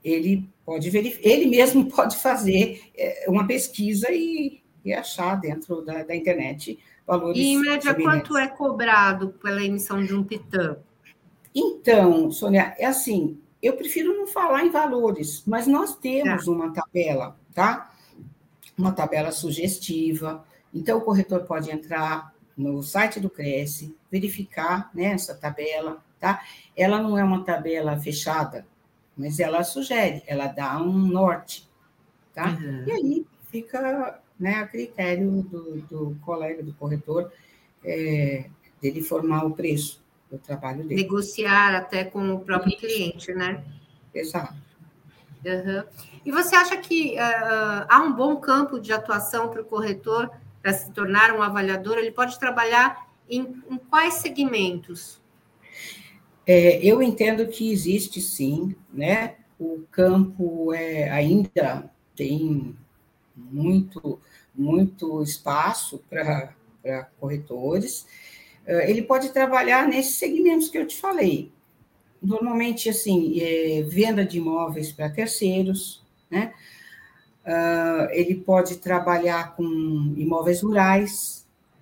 ele 0.04 0.50
pode 0.66 0.90
verificar, 0.90 1.30
ele 1.30 1.48
mesmo 1.48 1.86
pode 1.92 2.18
fazer 2.18 2.82
é, 2.98 3.26
uma 3.28 3.46
pesquisa 3.46 4.08
e, 4.12 4.62
e 4.84 4.94
achar 4.94 5.36
dentro 5.36 5.82
da, 5.82 6.04
da, 6.04 6.16
internet 6.16 6.80
valores. 7.06 7.38
E 7.38 7.44
em 7.44 7.62
média, 7.62 7.94
quanto 7.94 8.38
é 8.38 8.48
cobrado 8.48 9.30
pela 9.42 9.64
emissão 9.64 10.04
de 10.04 10.14
um 10.14 10.24
PITAM? 10.24 10.78
Então, 11.54 12.32
Sônia, 12.32 12.76
é 12.78 12.86
assim, 12.86 13.40
eu 13.62 13.76
prefiro 13.76 14.16
não 14.16 14.28
falar 14.28 14.64
em 14.64 14.70
valores, 14.70 15.44
mas 15.46 15.68
nós 15.68 15.96
temos 15.96 16.46
tá. 16.46 16.52
uma 16.52 16.72
tabela, 16.72 17.38
tá? 17.54 17.92
Uma 18.78 18.92
tabela 18.92 19.32
sugestiva. 19.32 20.46
Então, 20.74 21.00
o 21.00 21.02
corretor 21.02 21.44
pode 21.44 21.70
entrar 21.72 22.34
no 22.56 22.82
site 22.84 23.20
do 23.20 23.30
Cresce, 23.30 23.96
verificar 24.12 24.90
né, 24.94 25.06
essa 25.06 25.36
tabela, 25.36 26.04
tá? 26.20 26.44
Ela 26.76 27.02
não 27.02 27.18
é 27.18 27.24
uma 27.24 27.44
tabela 27.44 27.98
fechada, 27.98 28.66
mas 29.18 29.40
ela 29.40 29.64
sugere, 29.64 30.24
ela 30.26 30.48
dá 30.48 30.82
um 30.82 30.94
norte, 30.94 31.70
tá? 32.34 32.50
Uhum. 32.50 32.84
E 32.88 32.92
aí 32.92 33.28
fica 33.50 34.20
né, 34.40 34.56
a 34.56 34.68
critério 34.68 35.42
do, 35.44 35.82
do 35.82 36.18
colega, 36.22 36.64
do 36.64 36.74
corretor, 36.74 37.32
é, 37.84 38.50
dele 38.82 39.02
formar 39.02 39.46
o 39.46 39.52
preço 39.52 40.02
do 40.32 40.38
trabalho 40.38 40.84
dele. 40.84 41.02
Negociar 41.02 41.76
até 41.76 42.04
com 42.04 42.34
o 42.34 42.40
próprio 42.40 42.72
Isso. 42.72 42.80
cliente, 42.80 43.34
né? 43.34 43.64
Exato. 44.14 44.56
Uhum. 45.46 45.84
E 46.26 46.32
você 46.32 46.56
acha 46.56 46.78
que 46.78 47.16
uh, 47.16 47.86
há 47.88 48.02
um 48.04 48.14
bom 48.14 48.36
campo 48.38 48.80
de 48.80 48.92
atuação 48.92 49.50
para 49.50 49.62
o 49.62 49.66
corretor 49.66 50.30
para 50.62 50.74
se 50.74 50.92
tornar 50.92 51.32
um 51.32 51.42
avaliador, 51.42 51.98
ele 51.98 52.12
pode 52.12 52.38
trabalhar 52.38 53.09
em, 53.30 53.62
em 53.70 53.78
quais 53.78 54.16
segmentos? 54.16 55.22
É, 56.46 56.84
eu 56.84 57.02
entendo 57.02 57.48
que 57.48 57.72
existe 57.72 58.20
sim, 58.20 58.76
né? 58.92 59.36
O 59.60 59.84
campo 59.92 60.74
é, 60.74 61.10
ainda 61.10 61.92
tem 62.16 62.76
muito, 63.36 64.20
muito 64.56 65.22
espaço 65.22 66.04
para 66.10 66.56
corretores. 67.20 68.08
É, 68.66 68.90
ele 68.90 69.04
pode 69.04 69.30
trabalhar 69.30 69.88
nesses 69.88 70.16
segmentos 70.16 70.70
que 70.70 70.78
eu 70.78 70.88
te 70.88 70.98
falei. 70.98 71.52
Normalmente, 72.22 72.90
assim, 72.90 73.40
é, 73.40 73.84
venda 73.84 74.26
de 74.26 74.38
imóveis 74.38 74.92
para 74.92 75.10
terceiros, 75.10 76.04
né? 76.30 76.54
Uh, 77.46 78.12
ele 78.12 78.36
pode 78.36 78.78
trabalhar 78.78 79.56
com 79.56 79.64
imóveis 80.18 80.62
rurais, 80.62 81.39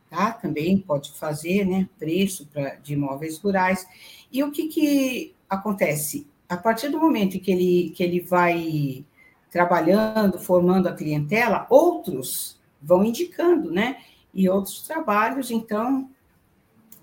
tá? 0.10 0.32
Também 0.32 0.78
pode 0.78 1.12
fazer, 1.14 1.66
né? 1.66 1.88
Preço 1.98 2.48
pra, 2.48 2.76
de 2.76 2.94
imóveis 2.94 3.38
rurais. 3.38 3.86
E 4.32 4.44
o 4.44 4.52
que, 4.52 4.68
que 4.68 5.36
acontece? 5.50 6.28
A 6.48 6.58
partir 6.58 6.90
do 6.90 7.00
momento 7.00 7.40
que 7.40 7.52
ele, 7.52 7.90
que 7.96 8.04
ele 8.04 8.20
vai 8.20 9.06
trabalhando, 9.52 10.40
formando 10.40 10.88
a 10.88 10.94
clientela, 10.94 11.66
outros 11.70 12.60
vão 12.82 13.04
indicando, 13.04 13.72
né? 13.72 13.98
E 14.34 14.50
outros 14.50 14.82
trabalhos, 14.84 15.50
então, 15.50 16.10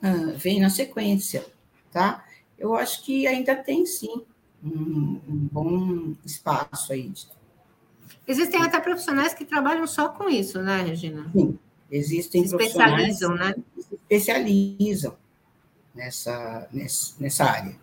uh, 0.02 0.36
vem 0.36 0.60
na 0.60 0.70
sequência, 0.70 1.44
tá? 1.90 2.24
Eu 2.58 2.74
acho 2.74 3.04
que 3.04 3.26
ainda 3.26 3.56
tem, 3.56 3.84
sim, 3.84 4.22
um, 4.62 5.20
um 5.28 5.48
bom 5.52 6.14
espaço 6.24 6.92
aí 6.92 7.12
Existem 8.26 8.62
até 8.62 8.80
profissionais 8.80 9.34
que 9.34 9.44
trabalham 9.44 9.86
só 9.86 10.08
com 10.08 10.28
isso, 10.28 10.62
né, 10.62 10.82
Regina? 10.82 11.30
Sim, 11.32 11.58
existem 11.90 12.46
se 12.46 12.54
especializam, 12.54 13.34
né? 13.34 13.54
Que 13.74 13.82
se 13.82 13.94
especializam 13.94 15.16
nessa, 15.94 16.68
nessa, 16.72 17.14
nessa 17.18 17.44
área. 17.44 17.76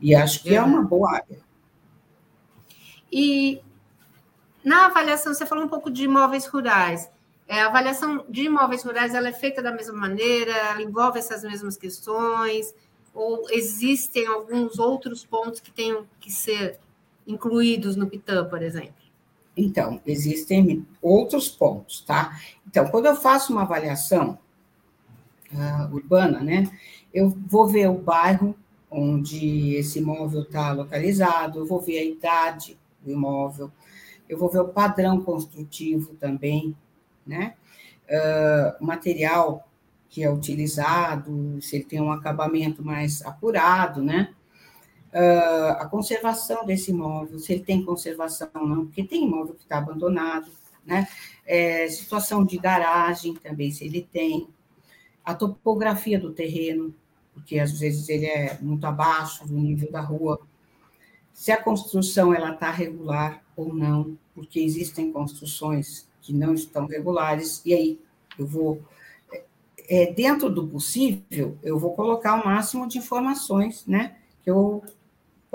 E 0.00 0.14
acho 0.14 0.42
que 0.42 0.54
é 0.54 0.62
uma 0.62 0.82
boa 0.82 1.14
área. 1.14 1.38
E 3.10 3.60
na 4.64 4.86
avaliação, 4.86 5.32
você 5.32 5.46
falou 5.46 5.64
um 5.64 5.68
pouco 5.68 5.90
de 5.90 6.04
imóveis 6.04 6.46
rurais. 6.46 7.08
É, 7.48 7.62
a 7.62 7.68
avaliação 7.68 8.24
de 8.28 8.42
imóveis 8.42 8.82
rurais 8.82 9.14
ela 9.14 9.28
é 9.28 9.32
feita 9.32 9.62
da 9.62 9.70
mesma 9.70 9.96
maneira, 9.96 10.52
ela 10.52 10.82
envolve 10.82 11.18
essas 11.18 11.44
mesmas 11.44 11.76
questões, 11.76 12.74
ou 13.14 13.46
existem 13.50 14.26
alguns 14.26 14.78
outros 14.78 15.24
pontos 15.24 15.60
que 15.60 15.70
tenham 15.70 16.06
que 16.18 16.30
ser 16.30 16.78
incluídos 17.26 17.94
no 17.94 18.08
PITAM, 18.08 18.48
por 18.48 18.62
exemplo? 18.62 19.05
Então, 19.56 20.00
existem 20.06 20.86
outros 21.00 21.48
pontos, 21.48 22.02
tá? 22.02 22.38
Então, 22.66 22.88
quando 22.88 23.06
eu 23.06 23.16
faço 23.16 23.52
uma 23.52 23.62
avaliação 23.62 24.38
uh, 25.52 25.94
urbana, 25.94 26.40
né, 26.40 26.70
eu 27.12 27.30
vou 27.30 27.66
ver 27.66 27.88
o 27.88 27.98
bairro 27.98 28.54
onde 28.90 29.74
esse 29.74 29.98
imóvel 29.98 30.42
está 30.42 30.72
localizado, 30.72 31.58
eu 31.58 31.66
vou 31.66 31.80
ver 31.80 31.98
a 31.98 32.04
idade 32.04 32.78
do 33.02 33.10
imóvel, 33.10 33.70
eu 34.28 34.38
vou 34.38 34.48
ver 34.50 34.60
o 34.60 34.68
padrão 34.68 35.20
construtivo 35.22 36.14
também, 36.14 36.76
né? 37.26 37.54
Uh, 38.08 38.84
material 38.84 39.66
que 40.08 40.22
é 40.22 40.30
utilizado, 40.30 41.60
se 41.60 41.76
ele 41.76 41.84
tem 41.84 42.00
um 42.00 42.12
acabamento 42.12 42.84
mais 42.84 43.22
apurado, 43.22 44.02
né? 44.02 44.34
Uh, 45.16 45.72
a 45.78 45.86
conservação 45.86 46.66
desse 46.66 46.90
imóvel, 46.90 47.38
se 47.38 47.54
ele 47.54 47.64
tem 47.64 47.84
conservação 47.84 48.48
ou 48.54 48.66
não, 48.66 48.86
porque 48.86 49.02
tem 49.02 49.24
imóvel 49.24 49.54
que 49.54 49.62
está 49.62 49.78
abandonado, 49.78 50.50
né? 50.84 51.08
É, 51.44 51.88
situação 51.88 52.44
de 52.44 52.58
garagem 52.58 53.34
também, 53.34 53.70
se 53.70 53.84
ele 53.84 54.06
tem, 54.12 54.48
a 55.24 55.34
topografia 55.34 56.20
do 56.20 56.32
terreno, 56.32 56.94
porque 57.32 57.58
às 57.58 57.78
vezes 57.78 58.08
ele 58.08 58.26
é 58.26 58.58
muito 58.60 58.86
abaixo 58.86 59.46
do 59.46 59.54
nível 59.54 59.90
da 59.90 60.00
rua. 60.00 60.40
se 61.32 61.52
a 61.52 61.62
construção 61.62 62.32
ela 62.32 62.52
está 62.52 62.70
regular 62.70 63.42
ou 63.56 63.74
não, 63.74 64.16
porque 64.34 64.60
existem 64.60 65.12
construções 65.12 66.08
que 66.22 66.32
não 66.32 66.54
estão 66.54 66.86
regulares, 66.86 67.62
e 67.64 67.74
aí 67.74 68.00
eu 68.38 68.46
vou, 68.46 68.80
é, 69.88 70.12
dentro 70.12 70.48
do 70.50 70.66
possível, 70.66 71.56
eu 71.62 71.78
vou 71.78 71.94
colocar 71.94 72.40
o 72.40 72.44
máximo 72.44 72.86
de 72.88 72.98
informações 72.98 73.86
né, 73.86 74.16
que 74.42 74.50
eu 74.50 74.82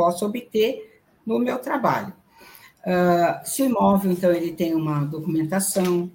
posso 0.02 0.26
obter 0.26 1.00
no 1.24 1.38
meu 1.38 1.60
trabalho. 1.60 2.12
Uh, 2.80 3.48
se 3.48 3.62
o 3.62 3.66
imóvel, 3.68 4.12
então, 4.12 4.32
ele 4.32 4.52
tem 4.52 4.74
uma 4.74 5.06
documentação, 5.06 6.10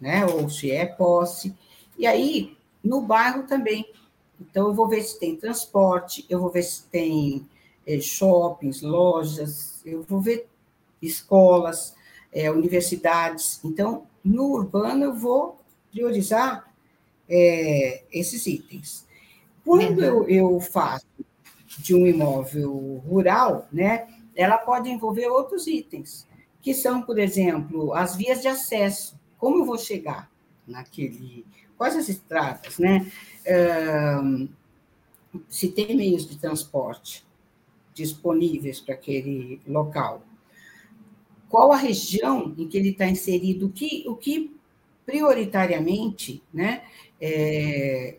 né, 0.00 0.24
ou 0.24 0.48
se 0.48 0.70
é 0.70 0.86
posse, 0.86 1.52
e 1.98 2.06
aí, 2.06 2.56
no 2.82 3.00
bairro 3.02 3.42
também. 3.42 3.84
Então, 4.40 4.68
eu 4.68 4.74
vou 4.74 4.88
ver 4.88 5.02
se 5.02 5.18
tem 5.18 5.34
transporte, 5.34 6.24
eu 6.30 6.38
vou 6.38 6.50
ver 6.50 6.62
se 6.62 6.84
tem 6.84 7.48
é, 7.84 7.98
shoppings, 8.00 8.80
lojas, 8.80 9.82
eu 9.84 10.02
vou 10.04 10.20
ver 10.20 10.48
escolas, 11.02 11.96
é, 12.32 12.48
universidades. 12.48 13.60
Então, 13.64 14.06
no 14.24 14.52
urbano, 14.52 15.04
eu 15.04 15.14
vou 15.14 15.58
priorizar 15.90 16.72
é, 17.28 18.04
esses 18.12 18.46
itens. 18.46 19.04
Quando 19.64 19.98
uhum. 19.98 20.04
eu, 20.04 20.28
eu 20.28 20.60
faço 20.60 21.09
de 21.80 21.94
um 21.94 22.06
imóvel 22.06 23.02
rural, 23.06 23.68
né, 23.72 24.08
ela 24.34 24.58
pode 24.58 24.88
envolver 24.88 25.26
outros 25.28 25.66
itens, 25.66 26.26
que 26.60 26.74
são, 26.74 27.02
por 27.02 27.18
exemplo, 27.18 27.94
as 27.94 28.16
vias 28.16 28.42
de 28.42 28.48
acesso. 28.48 29.18
Como 29.38 29.58
eu 29.58 29.64
vou 29.64 29.78
chegar 29.78 30.30
naquele. 30.66 31.46
Quais 31.76 31.96
as 31.96 32.08
estradas, 32.08 32.78
né? 32.78 33.10
se 35.48 35.68
tem 35.68 35.96
meios 35.96 36.28
de 36.28 36.38
transporte 36.38 37.24
disponíveis 37.94 38.80
para 38.80 38.94
aquele 38.94 39.60
local. 39.66 40.22
Qual 41.48 41.72
a 41.72 41.76
região 41.76 42.54
em 42.56 42.68
que 42.68 42.76
ele 42.76 42.90
está 42.90 43.06
inserido? 43.06 43.66
O 43.66 43.72
que, 43.72 44.04
o 44.06 44.14
que 44.14 44.54
prioritariamente 45.04 46.42
né, 46.52 46.84
é, 47.20 48.16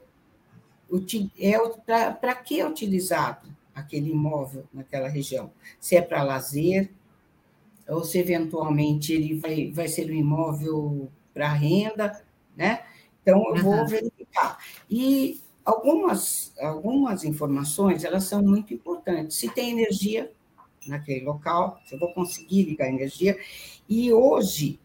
é 1.37 1.57
para 2.13 2.35
que 2.35 2.59
é 2.59 2.67
utilizado 2.67 3.47
aquele 3.73 4.11
imóvel 4.11 4.65
naquela 4.73 5.07
região? 5.07 5.51
Se 5.79 5.95
é 5.95 6.01
para 6.01 6.23
lazer, 6.23 6.91
ou 7.87 8.03
se 8.03 8.17
eventualmente 8.19 9.13
ele 9.13 9.35
vai, 9.35 9.71
vai 9.71 9.87
ser 9.87 10.09
um 10.09 10.13
imóvel 10.13 11.09
para 11.33 11.51
renda, 11.53 12.23
né? 12.55 12.83
Então, 13.21 13.55
eu 13.55 13.63
vou 13.63 13.75
uhum. 13.75 13.87
verificar. 13.87 14.57
E 14.89 15.39
algumas, 15.63 16.53
algumas 16.59 17.23
informações, 17.23 18.03
elas 18.03 18.23
são 18.23 18.41
muito 18.41 18.73
importantes. 18.73 19.37
Se 19.37 19.49
tem 19.49 19.71
energia 19.71 20.31
naquele 20.87 21.23
local, 21.23 21.79
se 21.85 21.93
eu 21.93 21.99
vou 21.99 22.13
conseguir 22.13 22.63
ligar 22.63 22.89
energia. 22.89 23.37
E 23.87 24.11
hoje, 24.11 24.79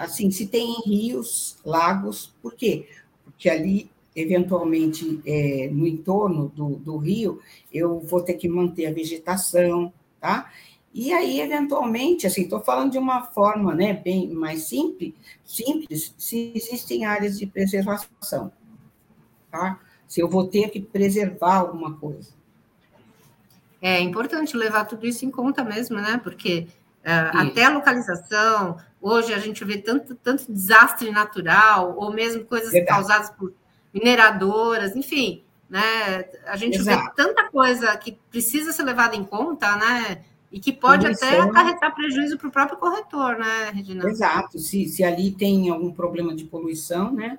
assim, 0.00 0.30
se 0.30 0.48
tem 0.48 0.74
rios, 0.84 1.58
lagos, 1.64 2.34
por 2.42 2.54
quê? 2.54 2.88
Porque 3.24 3.48
ali, 3.48 3.90
eventualmente, 4.16 5.20
é, 5.24 5.68
no 5.70 5.86
entorno 5.86 6.48
do, 6.48 6.76
do 6.76 6.96
rio, 6.96 7.40
eu 7.72 8.00
vou 8.00 8.22
ter 8.22 8.34
que 8.34 8.48
manter 8.48 8.86
a 8.86 8.92
vegetação, 8.92 9.92
tá? 10.18 10.50
E 10.92 11.12
aí, 11.12 11.40
eventualmente, 11.40 12.26
assim, 12.26 12.42
estou 12.42 12.60
falando 12.60 12.92
de 12.92 12.98
uma 12.98 13.24
forma 13.24 13.74
né, 13.74 13.92
bem 13.92 14.30
mais 14.30 14.64
simples, 14.64 15.12
simples, 15.44 16.14
se 16.16 16.52
existem 16.54 17.04
áreas 17.04 17.38
de 17.38 17.46
preservação 17.46 18.50
tá? 19.56 19.80
Se 20.06 20.20
eu 20.20 20.28
vou 20.28 20.46
ter 20.46 20.70
que 20.70 20.80
preservar 20.80 21.56
alguma 21.56 21.94
coisa. 21.96 22.30
É 23.80 24.00
importante 24.00 24.56
levar 24.56 24.84
tudo 24.84 25.06
isso 25.06 25.24
em 25.24 25.30
conta 25.30 25.64
mesmo, 25.64 25.96
né? 25.96 26.20
Porque 26.22 26.68
uh, 27.04 27.38
até 27.38 27.64
a 27.64 27.70
localização, 27.70 28.78
hoje 29.00 29.32
a 29.32 29.38
gente 29.38 29.64
vê 29.64 29.78
tanto, 29.78 30.14
tanto 30.14 30.50
desastre 30.52 31.10
natural, 31.10 31.94
ou 31.96 32.12
mesmo 32.12 32.44
coisas 32.44 32.72
Verdade. 32.72 32.96
causadas 32.96 33.30
por 33.30 33.52
mineradoras, 33.96 34.94
enfim, 34.94 35.42
né? 35.68 36.26
A 36.46 36.56
gente 36.56 36.76
Exato. 36.78 37.04
vê 37.04 37.10
tanta 37.16 37.50
coisa 37.50 37.96
que 37.96 38.18
precisa 38.30 38.72
ser 38.72 38.82
levada 38.82 39.16
em 39.16 39.24
conta, 39.24 39.74
né? 39.76 40.24
E 40.52 40.60
que 40.60 40.72
pode 40.72 41.06
até 41.06 41.40
acarretar 41.40 41.94
prejuízo 41.94 42.38
para 42.38 42.48
o 42.48 42.52
próprio 42.52 42.78
corretor, 42.78 43.38
né, 43.38 43.70
Regina? 43.74 44.08
Exato. 44.08 44.58
Se, 44.58 44.86
se 44.86 45.02
ali 45.02 45.32
tem 45.32 45.68
algum 45.70 45.90
problema 45.90 46.34
de 46.34 46.44
poluição, 46.44 47.12
né? 47.12 47.38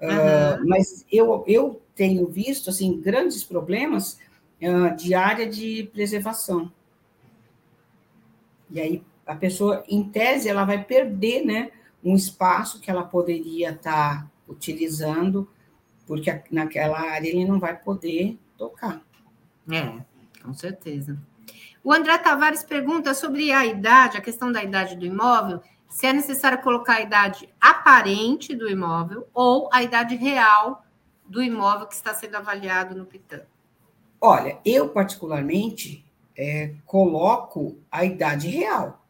Uhum. 0.00 0.08
Uh, 0.08 0.68
mas 0.68 1.04
eu, 1.10 1.44
eu 1.46 1.82
tenho 1.94 2.26
visto 2.28 2.70
assim 2.70 3.00
grandes 3.00 3.42
problemas 3.42 4.18
uh, 4.62 4.96
de 4.96 5.14
área 5.14 5.46
de 5.46 5.90
preservação. 5.92 6.72
E 8.70 8.80
aí 8.80 9.02
a 9.26 9.34
pessoa, 9.34 9.84
em 9.88 10.02
tese, 10.04 10.48
ela 10.48 10.64
vai 10.64 10.82
perder 10.82 11.44
né, 11.44 11.70
um 12.02 12.14
espaço 12.16 12.80
que 12.80 12.90
ela 12.90 13.02
poderia 13.02 13.72
estar 13.72 14.22
tá 14.22 14.30
utilizando, 14.48 15.46
porque 16.08 16.42
naquela 16.50 16.98
área 16.98 17.28
ele 17.28 17.44
não 17.44 17.60
vai 17.60 17.76
poder 17.76 18.38
tocar. 18.56 19.02
É, 19.70 20.02
com 20.42 20.54
certeza. 20.54 21.16
O 21.84 21.92
André 21.92 22.16
Tavares 22.18 22.64
pergunta 22.64 23.12
sobre 23.12 23.52
a 23.52 23.64
idade, 23.66 24.16
a 24.16 24.22
questão 24.22 24.50
da 24.50 24.64
idade 24.64 24.96
do 24.96 25.04
imóvel 25.04 25.60
se 25.88 26.06
é 26.06 26.12
necessário 26.12 26.62
colocar 26.62 26.96
a 26.96 27.00
idade 27.00 27.48
aparente 27.60 28.54
do 28.54 28.68
imóvel 28.68 29.26
ou 29.32 29.68
a 29.72 29.82
idade 29.82 30.16
real 30.16 30.84
do 31.26 31.42
imóvel 31.42 31.86
que 31.86 31.94
está 31.94 32.12
sendo 32.12 32.36
avaliado 32.36 32.94
no 32.94 33.06
PITAM. 33.06 33.42
Olha, 34.20 34.58
eu 34.64 34.88
particularmente 34.88 36.04
é, 36.36 36.74
coloco 36.84 37.78
a 37.90 38.04
idade 38.04 38.48
real. 38.48 39.02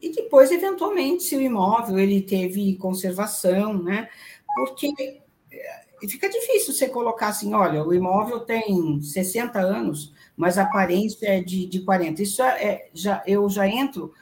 E 0.00 0.10
depois, 0.12 0.50
eventualmente, 0.50 1.22
se 1.22 1.36
o 1.36 1.40
imóvel 1.40 1.98
ele 1.98 2.20
teve 2.20 2.76
conservação, 2.76 3.82
né? 3.82 4.08
Porque 4.54 5.22
é, 6.02 6.08
fica 6.08 6.28
difícil 6.28 6.74
você 6.74 6.88
colocar 6.88 7.28
assim, 7.28 7.54
olha, 7.54 7.84
o 7.84 7.94
imóvel 7.94 8.40
tem 8.40 9.00
60 9.00 9.58
anos, 9.58 10.12
mas 10.36 10.58
a 10.58 10.62
aparência 10.62 11.26
é 11.26 11.40
de, 11.40 11.66
de 11.66 11.80
40. 11.80 12.22
Isso 12.22 12.42
é, 12.42 12.64
é 12.64 12.90
já, 12.92 13.22
eu 13.26 13.48
já 13.48 13.66
entro 13.68 14.12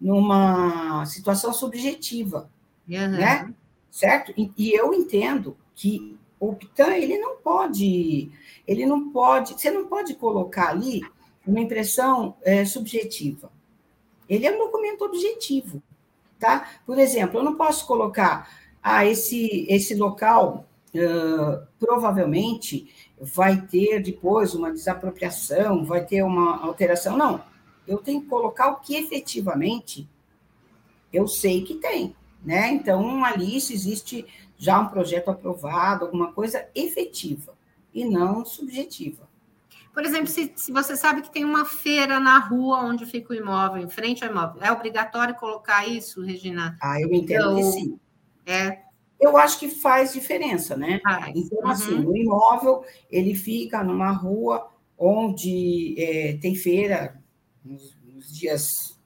numa 0.00 1.04
situação 1.06 1.52
subjetiva, 1.52 2.50
uhum. 2.88 3.08
né? 3.08 3.52
Certo? 3.90 4.32
E, 4.36 4.52
e, 4.56 4.74
eu 4.74 4.92
entendo 4.92 5.56
que 5.74 6.16
o 6.38 6.54
PITAM, 6.54 6.94
ele 6.94 7.18
não 7.18 7.36
pode, 7.36 8.30
ele 8.66 8.84
não 8.84 9.10
pode, 9.10 9.54
você 9.54 9.70
não 9.70 9.86
pode 9.86 10.14
colocar 10.14 10.68
ali 10.68 11.00
uma 11.46 11.60
impressão 11.60 12.36
é, 12.42 12.64
subjetiva. 12.64 13.50
Ele 14.28 14.46
é 14.46 14.52
um 14.52 14.58
documento 14.58 15.02
objetivo, 15.02 15.82
tá? 16.38 16.68
Por 16.84 16.98
exemplo, 16.98 17.40
eu 17.40 17.44
não 17.44 17.56
posso 17.56 17.86
colocar, 17.86 18.50
ah, 18.82 19.06
esse, 19.06 19.66
esse 19.68 19.94
local 19.94 20.66
uh, 20.98 21.66
provavelmente 21.78 22.92
vai 23.20 23.60
ter 23.60 24.02
depois 24.02 24.54
uma 24.54 24.70
desapropriação, 24.70 25.84
vai 25.84 26.04
ter 26.04 26.22
uma 26.22 26.62
alteração. 26.62 27.16
Não, 27.16 27.42
eu 27.86 27.98
tenho 27.98 28.20
que 28.20 28.28
colocar 28.28 28.68
o 28.68 28.80
que 28.80 28.96
efetivamente 28.96 30.08
eu 31.12 31.26
sei 31.26 31.62
que 31.64 31.74
tem, 31.74 32.14
né? 32.44 32.70
Então, 32.70 33.24
ali 33.24 33.60
se 33.60 33.72
existe 33.72 34.26
já 34.56 34.80
um 34.80 34.88
projeto 34.88 35.30
aprovado, 35.30 36.04
alguma 36.04 36.32
coisa 36.32 36.66
efetiva 36.74 37.54
e 37.92 38.04
não 38.04 38.44
subjetiva. 38.44 39.26
Por 39.92 40.04
exemplo, 40.04 40.26
se, 40.26 40.52
se 40.56 40.70
você 40.72 40.94
sabe 40.94 41.22
que 41.22 41.32
tem 41.32 41.42
uma 41.42 41.64
feira 41.64 42.20
na 42.20 42.38
rua 42.38 42.80
onde 42.80 43.06
fica 43.06 43.32
o 43.32 43.36
imóvel, 43.36 43.82
em 43.82 43.88
frente 43.88 44.22
ao 44.22 44.30
imóvel, 44.30 44.62
é 44.62 44.70
obrigatório 44.70 45.34
colocar 45.34 45.88
isso, 45.88 46.22
Regina? 46.22 46.76
Ah, 46.82 47.00
eu 47.00 47.10
entendo 47.10 47.52
então, 47.52 47.56
que 47.56 47.62
sim. 47.62 47.98
É. 48.44 48.85
Eu 49.20 49.36
acho 49.36 49.58
que 49.58 49.68
faz 49.68 50.12
diferença, 50.12 50.76
né? 50.76 51.00
Faz. 51.02 51.32
Então, 51.34 51.66
assim, 51.66 51.94
uhum. 51.94 52.10
o 52.10 52.16
imóvel, 52.16 52.84
ele 53.10 53.34
fica 53.34 53.82
numa 53.82 54.10
rua 54.10 54.70
onde 54.98 55.94
é, 55.98 56.36
tem 56.40 56.54
feira, 56.54 57.20
nos, 57.64 57.96
nos 58.04 58.36
dias, 58.36 58.98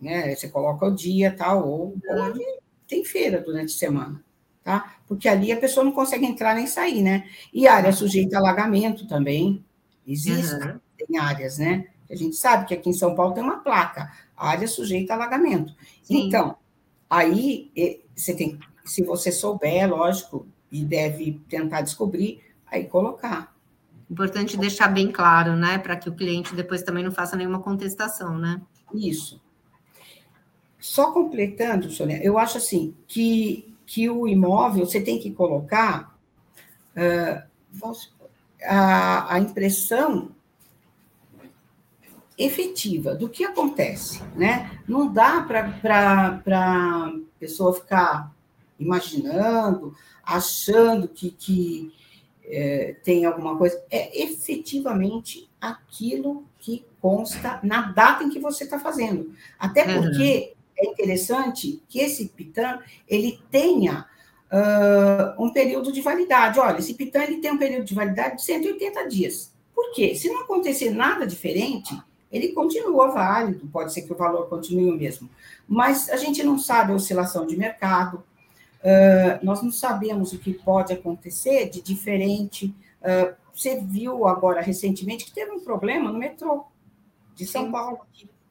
né? 0.00 0.34
Você 0.34 0.48
coloca 0.48 0.86
o 0.86 0.94
dia 0.94 1.34
tal, 1.36 1.68
ou 1.68 1.96
onde 2.08 2.44
tem 2.86 3.04
feira 3.04 3.40
durante 3.40 3.74
a 3.74 3.78
semana, 3.78 4.24
tá? 4.62 4.96
Porque 5.06 5.28
ali 5.28 5.52
a 5.52 5.56
pessoa 5.56 5.84
não 5.84 5.92
consegue 5.92 6.26
entrar 6.26 6.54
nem 6.54 6.66
sair, 6.66 7.02
né? 7.02 7.28
E 7.52 7.68
área 7.68 7.92
sujeita 7.92 8.36
a 8.36 8.40
alagamento 8.40 9.06
também, 9.06 9.64
existe, 10.06 10.54
uhum. 10.54 10.80
tem 10.96 11.18
áreas, 11.18 11.58
né? 11.58 11.86
A 12.10 12.16
gente 12.16 12.34
sabe 12.34 12.66
que 12.66 12.74
aqui 12.74 12.90
em 12.90 12.94
São 12.94 13.14
Paulo 13.14 13.34
tem 13.34 13.42
uma 13.42 13.58
placa, 13.58 14.12
área 14.36 14.66
sujeita 14.66 15.12
a 15.12 15.16
alagamento. 15.16 15.74
Sim. 16.02 16.26
Então, 16.26 16.56
aí 17.08 17.70
você 18.16 18.34
tem, 18.34 18.58
se 18.84 19.02
você 19.02 19.30
souber, 19.30 19.88
lógico, 19.88 20.46
e 20.70 20.84
deve 20.84 21.40
tentar 21.48 21.82
descobrir, 21.82 22.42
aí 22.66 22.84
colocar. 22.84 23.54
Importante 24.10 24.56
deixar 24.56 24.88
bem 24.88 25.10
claro, 25.10 25.54
né? 25.54 25.78
Para 25.78 25.96
que 25.96 26.08
o 26.08 26.14
cliente 26.14 26.54
depois 26.54 26.82
também 26.82 27.04
não 27.04 27.12
faça 27.12 27.36
nenhuma 27.36 27.60
contestação, 27.60 28.36
né? 28.38 28.60
Isso. 28.92 29.40
Só 30.78 31.12
completando, 31.12 31.90
Sônia, 31.90 32.20
eu 32.22 32.38
acho 32.38 32.58
assim 32.58 32.94
que, 33.06 33.74
que 33.86 34.08
o 34.08 34.26
imóvel 34.26 34.86
você 34.86 35.00
tem 35.00 35.18
que 35.18 35.30
colocar 35.30 36.18
uh, 36.96 37.94
a, 38.64 39.34
a 39.34 39.38
impressão 39.38 40.30
efetiva 42.36 43.14
do 43.14 43.28
que 43.28 43.44
acontece, 43.44 44.22
né? 44.34 44.80
Não 44.88 45.12
dá 45.12 45.42
para 45.42 46.40
a 46.46 47.12
pessoa 47.38 47.74
ficar 47.74 48.34
imaginando, 48.80 49.94
achando 50.24 51.06
que, 51.06 51.30
que 51.30 51.92
é, 52.44 52.96
tem 53.04 53.24
alguma 53.24 53.56
coisa. 53.56 53.80
É 53.90 54.22
efetivamente 54.22 55.48
aquilo 55.60 56.44
que 56.58 56.84
consta 57.00 57.60
na 57.62 57.92
data 57.92 58.24
em 58.24 58.30
que 58.30 58.38
você 58.38 58.64
está 58.64 58.78
fazendo. 58.78 59.32
Até 59.58 59.84
porque 59.84 60.54
uhum. 60.78 60.86
é 60.86 60.86
interessante 60.86 61.82
que 61.88 62.00
esse 62.00 62.28
PITAM 62.28 62.80
ele 63.08 63.40
tenha 63.50 64.06
uh, 64.50 65.42
um 65.42 65.52
período 65.52 65.92
de 65.92 66.00
validade. 66.00 66.58
Olha, 66.58 66.78
esse 66.78 66.94
PITAM 66.94 67.22
ele 67.24 67.36
tem 67.38 67.52
um 67.52 67.58
período 67.58 67.84
de 67.84 67.94
validade 67.94 68.36
de 68.36 68.42
180 68.42 69.08
dias. 69.08 69.54
Por 69.74 69.92
quê? 69.92 70.14
Se 70.14 70.28
não 70.28 70.42
acontecer 70.42 70.90
nada 70.90 71.26
diferente, 71.26 71.98
ele 72.30 72.48
continua 72.48 73.08
válido, 73.08 73.66
pode 73.68 73.92
ser 73.92 74.02
que 74.02 74.12
o 74.12 74.16
valor 74.16 74.48
continue 74.48 74.90
o 74.90 74.96
mesmo. 74.96 75.28
Mas 75.66 76.08
a 76.10 76.16
gente 76.16 76.42
não 76.42 76.58
sabe 76.58 76.92
a 76.92 76.96
oscilação 76.96 77.46
de 77.46 77.56
mercado, 77.56 78.22
uh, 78.82 79.44
nós 79.44 79.62
não 79.62 79.70
sabemos 79.70 80.32
o 80.32 80.38
que 80.38 80.52
pode 80.52 80.92
acontecer 80.92 81.68
de 81.70 81.80
diferente. 81.80 82.74
Uh, 83.00 83.34
você 83.52 83.80
viu 83.80 84.26
agora 84.26 84.60
recentemente 84.60 85.24
que 85.24 85.32
teve 85.32 85.50
um 85.50 85.60
problema 85.60 86.10
no 86.10 86.18
metrô 86.18 86.66
de 87.34 87.46
São 87.46 87.66
Sim. 87.66 87.72
Paulo, 87.72 88.00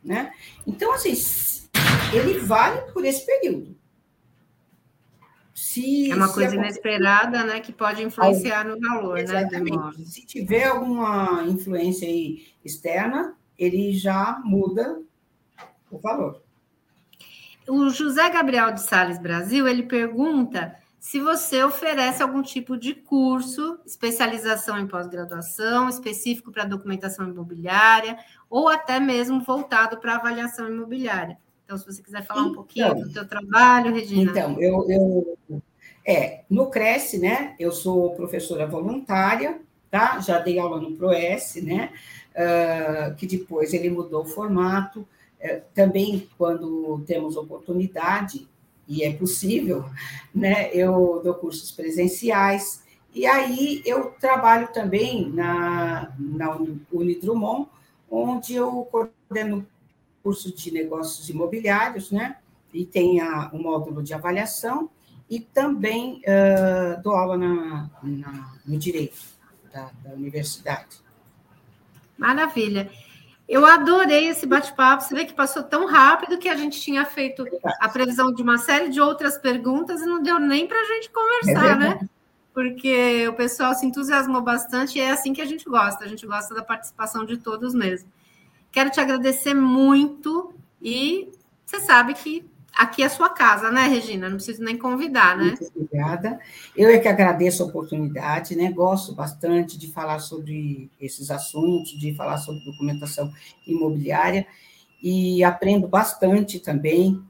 né? 0.03 0.33
Então, 0.65 0.93
assim, 0.93 1.13
ele 2.13 2.39
vale 2.39 2.91
por 2.91 3.05
esse 3.05 3.25
período. 3.25 3.77
Se, 5.53 6.09
é 6.09 6.15
uma 6.15 6.31
coisa 6.31 6.55
inesperada, 6.55 7.43
né, 7.43 7.59
que 7.59 7.73
pode 7.73 8.01
influenciar 8.01 8.65
no 8.65 8.79
valor, 8.79 9.19
Exatamente. 9.19 9.77
né, 9.77 10.05
Se 10.05 10.25
tiver 10.25 10.63
alguma 10.63 11.43
influência 11.47 12.07
aí 12.07 12.47
externa, 12.63 13.35
ele 13.57 13.91
já 13.93 14.41
muda 14.43 15.01
o 15.91 15.99
valor. 15.99 16.41
O 17.69 17.89
José 17.89 18.29
Gabriel 18.29 18.71
de 18.71 18.81
Sales 18.81 19.19
Brasil, 19.19 19.67
ele 19.67 19.83
pergunta 19.83 20.75
se 20.99 21.19
você 21.19 21.63
oferece 21.63 22.21
algum 22.21 22.41
tipo 22.41 22.75
de 22.75 22.93
curso, 22.93 23.79
especialização 23.85 24.77
em 24.77 24.87
pós-graduação, 24.87 25.87
específico 25.87 26.51
para 26.51 26.65
documentação 26.65 27.29
imobiliária, 27.29 28.17
ou 28.49 28.67
até 28.67 28.99
mesmo 28.99 29.41
voltado 29.41 29.97
para 29.97 30.15
avaliação 30.15 30.67
imobiliária. 30.67 31.37
Então, 31.63 31.77
se 31.77 31.85
você 31.85 32.01
quiser 32.01 32.25
falar 32.25 32.41
um 32.41 32.53
pouquinho 32.53 32.87
então, 32.87 33.01
do 33.01 33.13
teu 33.13 33.27
trabalho, 33.27 33.93
Regina. 33.93 34.31
Então, 34.31 34.59
eu, 34.59 34.85
eu 34.89 35.61
é, 36.05 36.41
no 36.49 36.69
Cresce, 36.69 37.19
né? 37.19 37.55
Eu 37.59 37.71
sou 37.71 38.15
professora 38.15 38.65
voluntária, 38.65 39.61
tá? 39.91 40.19
Já 40.19 40.39
dei 40.39 40.57
aula 40.57 40.81
no 40.81 40.97
ProS, 40.97 41.61
né? 41.61 41.91
Uh, 42.31 43.15
que 43.15 43.27
depois 43.27 43.73
ele 43.73 43.89
mudou 43.89 44.23
o 44.23 44.27
formato. 44.27 45.07
Uh, 45.41 45.61
também, 45.73 46.27
quando 46.37 47.01
temos 47.05 47.35
oportunidade, 47.35 48.47
e 48.89 49.03
é 49.03 49.13
possível, 49.13 49.85
né? 50.33 50.73
Eu 50.73 51.21
dou 51.23 51.35
cursos 51.35 51.71
presenciais. 51.71 52.83
E 53.13 53.25
aí 53.25 53.83
eu 53.85 54.11
trabalho 54.19 54.67
também 54.73 55.29
na, 55.29 56.11
na 56.17 56.57
Unidrumont, 56.91 57.69
onde 58.09 58.55
eu 58.55 58.87
coordeno 58.91 59.65
curso 60.23 60.53
de 60.53 60.71
negócios 60.71 61.29
imobiliários, 61.29 62.11
né? 62.11 62.37
E 62.73 62.83
tem 62.83 63.21
a, 63.21 63.51
um 63.53 63.61
módulo 63.61 64.01
de 64.01 64.13
avaliação 64.13 64.89
e 65.29 65.39
também 65.39 66.21
uh, 66.21 67.01
dou 67.03 67.13
aula 67.13 67.37
na, 67.37 67.89
na, 68.01 68.55
no 68.65 68.77
direito 68.77 69.17
da, 69.71 69.91
da 70.03 70.13
universidade. 70.13 70.97
Maravilha. 72.17 72.91
Eu 73.49 73.65
adorei 73.65 74.27
esse 74.27 74.45
bate-papo. 74.45 75.03
Você 75.03 75.15
vê 75.15 75.25
que 75.25 75.33
passou 75.33 75.63
tão 75.63 75.87
rápido 75.87 76.37
que 76.37 76.47
a 76.47 76.55
gente 76.55 76.79
tinha 76.79 77.03
feito 77.03 77.43
a 77.79 77.89
previsão 77.89 78.31
de 78.31 78.43
uma 78.43 78.59
série 78.59 78.89
de 78.89 79.01
outras 79.01 79.39
perguntas 79.39 80.01
e 80.01 80.05
não 80.05 80.21
deu 80.21 80.39
nem 80.39 80.67
para 80.67 80.79
a 80.79 80.85
gente 80.85 81.09
conversar, 81.09 81.71
é 81.71 81.75
né? 81.75 82.09
Porque 82.53 83.27
o 83.27 83.33
pessoal 83.33 83.73
se 83.73 83.87
entusiasmou 83.87 84.41
bastante 84.41 84.99
e 84.99 85.01
é 85.01 85.09
assim 85.09 85.33
que 85.33 85.41
a 85.41 85.45
gente 85.45 85.65
gosta. 85.65 86.05
A 86.05 86.07
gente 86.07 86.27
gosta 86.27 86.53
da 86.53 86.61
participação 86.61 87.25
de 87.25 87.37
todos 87.37 87.73
mesmo. 87.73 88.07
Quero 88.71 88.91
te 88.91 88.99
agradecer 88.99 89.55
muito 89.55 90.53
e 90.79 91.31
você 91.65 91.79
sabe 91.79 92.13
que 92.13 92.47
aqui 92.75 93.03
é 93.03 93.05
a 93.05 93.09
sua 93.09 93.29
casa, 93.29 93.71
né, 93.71 93.87
Regina? 93.87 94.29
Não 94.29 94.37
preciso 94.37 94.63
nem 94.63 94.77
convidar, 94.77 95.37
né? 95.37 95.55
Muito 95.59 95.71
obrigada. 95.75 96.39
Eu 96.75 96.89
é 96.89 96.97
que 96.97 97.07
agradeço 97.07 97.63
a 97.63 97.65
oportunidade, 97.65 98.55
né? 98.55 98.71
Gosto 98.71 99.13
bastante 99.13 99.77
de 99.77 99.91
falar 99.91 100.19
sobre 100.19 100.89
esses 100.99 101.29
assuntos, 101.29 101.91
de 101.99 102.15
falar 102.15 102.37
sobre 102.37 102.63
documentação 102.63 103.31
imobiliária 103.67 104.47
e 105.01 105.43
aprendo 105.43 105.87
bastante 105.87 106.59
também 106.59 107.23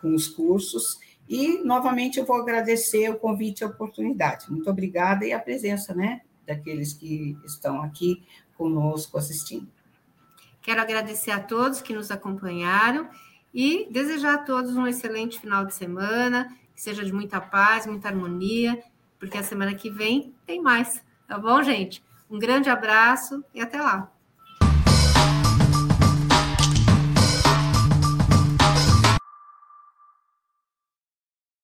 com 0.00 0.14
os 0.14 0.28
cursos. 0.28 0.98
E, 1.28 1.62
novamente, 1.64 2.18
eu 2.18 2.24
vou 2.24 2.36
agradecer 2.36 3.08
o 3.08 3.18
convite 3.18 3.60
e 3.60 3.64
a 3.64 3.68
oportunidade. 3.68 4.50
Muito 4.50 4.68
obrigada 4.68 5.24
e 5.24 5.32
a 5.32 5.38
presença, 5.38 5.94
né, 5.94 6.22
daqueles 6.46 6.92
que 6.92 7.36
estão 7.44 7.82
aqui 7.82 8.22
conosco 8.56 9.16
assistindo. 9.16 9.68
Quero 10.60 10.80
agradecer 10.80 11.30
a 11.30 11.40
todos 11.40 11.80
que 11.80 11.94
nos 11.94 12.10
acompanharam 12.10 13.08
e 13.52 13.88
desejar 13.90 14.34
a 14.34 14.38
todos 14.38 14.76
um 14.76 14.86
excelente 14.86 15.40
final 15.40 15.64
de 15.64 15.74
semana, 15.74 16.56
que 16.74 16.80
seja 16.80 17.04
de 17.04 17.12
muita 17.12 17.40
paz, 17.40 17.86
muita 17.86 18.08
harmonia, 18.08 18.82
porque 19.18 19.36
a 19.36 19.42
semana 19.42 19.74
que 19.74 19.90
vem 19.90 20.34
tem 20.46 20.60
mais, 20.60 21.04
tá 21.26 21.38
bom, 21.38 21.62
gente? 21.62 22.02
Um 22.30 22.38
grande 22.38 22.70
abraço 22.70 23.44
e 23.52 23.60
até 23.60 23.80
lá. 23.80 24.10